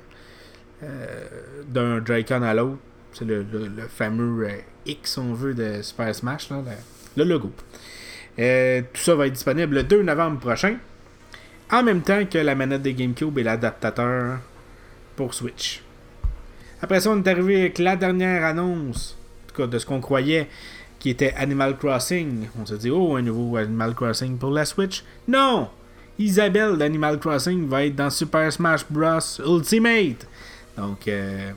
euh, 0.84 1.28
d'un 1.68 2.06
Joy-Con 2.06 2.44
à 2.44 2.54
l'autre. 2.54 2.78
C'est 3.14 3.26
le, 3.26 3.46
fameux 3.90 4.48
X, 4.86 5.18
on 5.18 5.34
veut, 5.34 5.56
de 5.56 5.82
Super 5.82 6.14
Smash, 6.14 6.52
là, 6.52 6.62
le, 7.16 7.24
logo. 7.24 7.52
tout 8.38 9.02
ça 9.02 9.16
va 9.16 9.26
être 9.26 9.34
disponible 9.34 9.74
le 9.74 9.84
2 9.84 10.04
novembre 10.04 10.40
prochain, 10.40 10.78
en 11.72 11.82
même 11.82 12.02
temps 12.02 12.24
que 12.26 12.38
la 12.38 12.54
manette 12.54 12.84
de 12.84 12.92
GameCube 12.92 13.40
et 13.40 13.44
l'adaptateur 13.44 14.38
pour 15.16 15.34
Switch. 15.34 15.82
Après 16.80 17.00
ça, 17.00 17.10
on 17.10 17.24
est 17.24 17.28
arrivé 17.28 17.62
avec 17.62 17.80
la 17.80 17.96
dernière 17.96 18.46
annonce, 18.46 19.18
en 19.46 19.48
tout 19.48 19.62
cas 19.64 19.68
de 19.68 19.80
ce 19.80 19.86
qu'on 19.88 20.00
croyait, 20.00 20.48
qui 21.00 21.10
était 21.10 21.34
Animal 21.38 21.76
Crossing. 21.76 22.50
On 22.62 22.68
s'est 22.68 22.78
dit, 22.78 22.92
oh, 22.92 23.16
un 23.16 23.24
nouveau 23.24 23.58
Animal 23.58 23.96
Crossing 23.96 24.38
pour 24.38 24.52
la 24.52 24.66
Switch. 24.66 25.04
Non! 25.28 25.70
Isabelle 26.20 26.78
d'Animal 26.78 27.20
Crossing 27.20 27.68
va 27.68 27.86
être 27.86 27.96
dans 27.96 28.10
Super 28.10 28.52
Smash 28.52 28.86
Bros. 28.90 29.20
Ultimate. 29.46 30.28
Donc, 30.76 31.08
euh, 31.08 31.52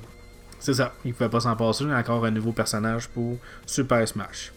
c'est 0.59 0.75
ça. 0.75 0.93
Il 1.05 1.09
ne 1.09 1.13
pouvait 1.15 1.31
pas 1.31 1.41
s'en 1.41 1.57
passer. 1.57 1.85
Encore 1.85 2.25
un 2.25 2.31
nouveau 2.31 2.53
personnage 2.53 3.09
pour 3.09 3.39
Super 3.67 4.07
Smash. 4.07 4.53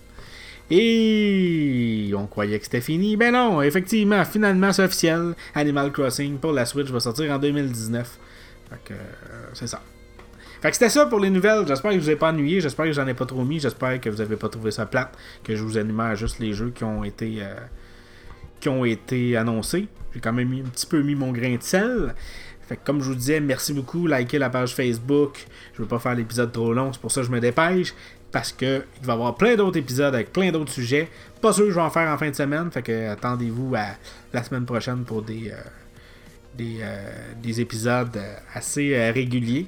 Et 0.69 2.11
on 2.17 2.27
croyait 2.27 2.57
que 2.57 2.65
c'était 2.65 2.81
fini. 2.81 3.15
Ben 3.15 3.33
non, 3.33 3.61
effectivement, 3.61 4.23
finalement, 4.25 4.73
c'est 4.73 4.83
officiel. 4.83 5.33
Animal 5.55 5.91
Crossing 5.91 6.37
pour 6.37 6.51
la 6.51 6.65
Switch 6.65 6.87
va 6.87 6.99
sortir 6.99 7.31
en 7.31 7.39
2019. 7.39 8.19
Fait 8.69 8.79
que, 8.85 8.93
euh, 8.93 8.97
c'est 9.53 9.67
ça. 9.67 9.81
Fait 10.61 10.69
que 10.69 10.75
c'était 10.75 10.89
ça 10.89 11.05
pour 11.05 11.19
les 11.19 11.29
nouvelles. 11.29 11.65
J'espère 11.67 11.91
que 11.91 11.99
je 11.99 12.03
vous 12.03 12.09
ai 12.09 12.15
pas 12.15 12.29
ennuyé. 12.29 12.61
J'espère 12.61 12.85
que 12.85 12.93
j'en 12.93 13.05
ai 13.07 13.13
pas 13.13 13.25
trop 13.25 13.43
mis. 13.43 13.59
J'espère 13.59 13.99
que 13.99 14.09
vous 14.09 14.21
avez 14.21 14.37
pas 14.37 14.49
trouvé 14.49 14.71
ça 14.71 14.85
plate. 14.85 15.13
Que 15.43 15.55
je 15.55 15.63
vous 15.63 15.77
énumère 15.77 16.15
juste 16.15 16.39
les 16.39 16.53
jeux 16.53 16.71
qui 16.73 16.83
ont 16.83 17.03
été. 17.03 17.39
Euh, 17.41 17.55
qui 18.63 18.69
ont 18.69 18.85
été 18.85 19.35
annoncés. 19.35 19.87
J'ai 20.13 20.21
quand 20.21 20.31
même 20.31 20.53
un 20.53 20.69
petit 20.69 20.85
peu 20.85 21.01
mis 21.01 21.15
mon 21.15 21.33
grain 21.33 21.57
de 21.57 21.61
sel. 21.61 22.15
Fait 22.61 22.79
comme 22.81 23.01
je 23.01 23.09
vous 23.09 23.15
disais, 23.15 23.41
merci 23.41 23.73
beaucoup. 23.73 24.07
Likez 24.07 24.39
la 24.39 24.49
page 24.49 24.73
Facebook. 24.73 25.45
Je 25.73 25.81
veux 25.81 25.87
pas 25.87 25.99
faire 25.99 26.15
l'épisode 26.15 26.53
trop 26.53 26.73
long, 26.73 26.93
c'est 26.93 27.01
pour 27.01 27.11
ça 27.11 27.19
que 27.21 27.27
je 27.27 27.31
me 27.31 27.41
dépêche. 27.41 27.93
Parce 28.31 28.53
que 28.53 28.85
il 29.01 29.05
va 29.05 29.13
y 29.13 29.15
avoir 29.15 29.35
plein 29.35 29.55
d'autres 29.55 29.77
épisodes 29.77 30.15
avec 30.15 30.31
plein 30.31 30.49
d'autres 30.49 30.71
sujets. 30.71 31.09
Pas 31.41 31.51
sûr 31.51 31.65
que 31.65 31.71
je 31.71 31.75
vais 31.75 31.81
en 31.81 31.89
faire 31.89 32.09
en 32.09 32.17
fin 32.17 32.29
de 32.29 32.35
semaine. 32.35 32.71
Fait 32.71 32.81
que 32.81 33.09
attendez-vous 33.09 33.75
à 33.75 33.97
la 34.31 34.43
semaine 34.43 34.65
prochaine 34.65 35.03
pour 35.03 35.21
des, 35.21 35.51
euh, 35.51 35.57
des, 36.55 36.77
euh, 36.81 37.33
des, 37.43 37.59
épisodes 37.59 38.17
assez 38.53 38.95
euh, 38.95 39.11
réguliers. 39.11 39.67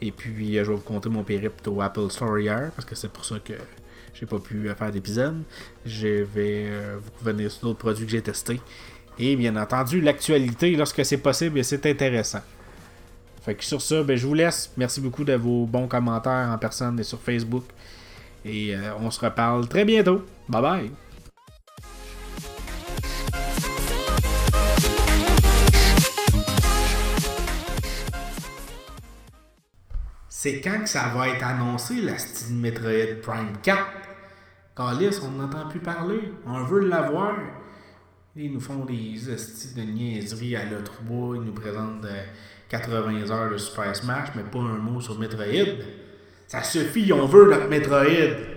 Et 0.00 0.10
puis 0.10 0.54
je 0.54 0.58
vais 0.58 0.74
vous 0.74 0.78
compter 0.78 1.08
mon 1.08 1.22
périple 1.22 1.68
au 1.70 1.80
Apple 1.80 2.10
Store 2.10 2.36
hier. 2.40 2.72
Parce 2.74 2.84
que 2.84 2.96
c'est 2.96 3.12
pour 3.12 3.24
ça 3.24 3.36
que 3.38 3.54
j'ai 4.14 4.26
pas 4.26 4.38
pu 4.38 4.68
faire 4.76 4.90
d'épisode. 4.90 5.42
Je 5.84 6.22
vais 6.22 6.70
vous 6.96 7.10
revenir 7.20 7.50
sur 7.50 7.68
d'autres 7.68 7.78
produits 7.78 8.06
que 8.06 8.12
j'ai 8.12 8.22
testés. 8.22 8.60
Et 9.18 9.36
bien 9.36 9.56
entendu, 9.56 10.00
l'actualité, 10.00 10.74
lorsque 10.74 11.04
c'est 11.04 11.18
possible, 11.18 11.62
c'est 11.64 11.86
intéressant. 11.86 12.42
Fait 13.44 13.54
que 13.54 13.64
sur 13.64 13.82
ça, 13.82 14.02
ben, 14.02 14.16
je 14.16 14.26
vous 14.26 14.34
laisse. 14.34 14.72
Merci 14.76 15.00
beaucoup 15.00 15.22
de 15.22 15.34
vos 15.34 15.66
bons 15.66 15.86
commentaires 15.86 16.48
en 16.50 16.58
personne 16.58 16.98
et 16.98 17.02
sur 17.02 17.20
Facebook. 17.20 17.64
Et 18.44 18.74
euh, 18.74 18.94
on 19.00 19.10
se 19.10 19.20
reparle 19.20 19.68
très 19.68 19.84
bientôt. 19.84 20.24
Bye 20.48 20.62
bye. 20.62 21.03
C'est 30.44 30.60
quand 30.60 30.80
que 30.80 30.90
ça 30.90 31.10
va 31.16 31.30
être 31.30 31.42
annoncé, 31.42 32.02
la 32.02 32.18
style 32.18 32.56
Metroid 32.56 33.22
Prime 33.22 33.56
4? 33.62 33.82
Calis, 34.76 35.18
on 35.22 35.30
n'entend 35.30 35.70
plus 35.70 35.80
parler. 35.80 36.20
On 36.46 36.64
veut 36.64 36.86
l'avoir. 36.86 37.34
Ils 38.36 38.52
nous 38.52 38.60
font 38.60 38.84
des 38.84 39.32
astuces 39.32 39.74
de 39.74 39.80
niaiseries 39.80 40.54
à 40.56 40.64
l'E3. 40.66 41.36
Ils 41.36 41.40
nous 41.40 41.54
présentent 41.54 42.06
80 42.68 43.30
heures 43.30 43.52
de 43.52 43.56
Super 43.56 43.96
Smash, 43.96 44.32
mais 44.36 44.42
pas 44.42 44.58
un 44.58 44.76
mot 44.76 45.00
sur 45.00 45.18
Metroid. 45.18 45.78
Ça 46.46 46.62
suffit, 46.62 47.10
on 47.14 47.24
veut 47.24 47.48
notre 47.48 47.68
Metroid. 47.68 48.53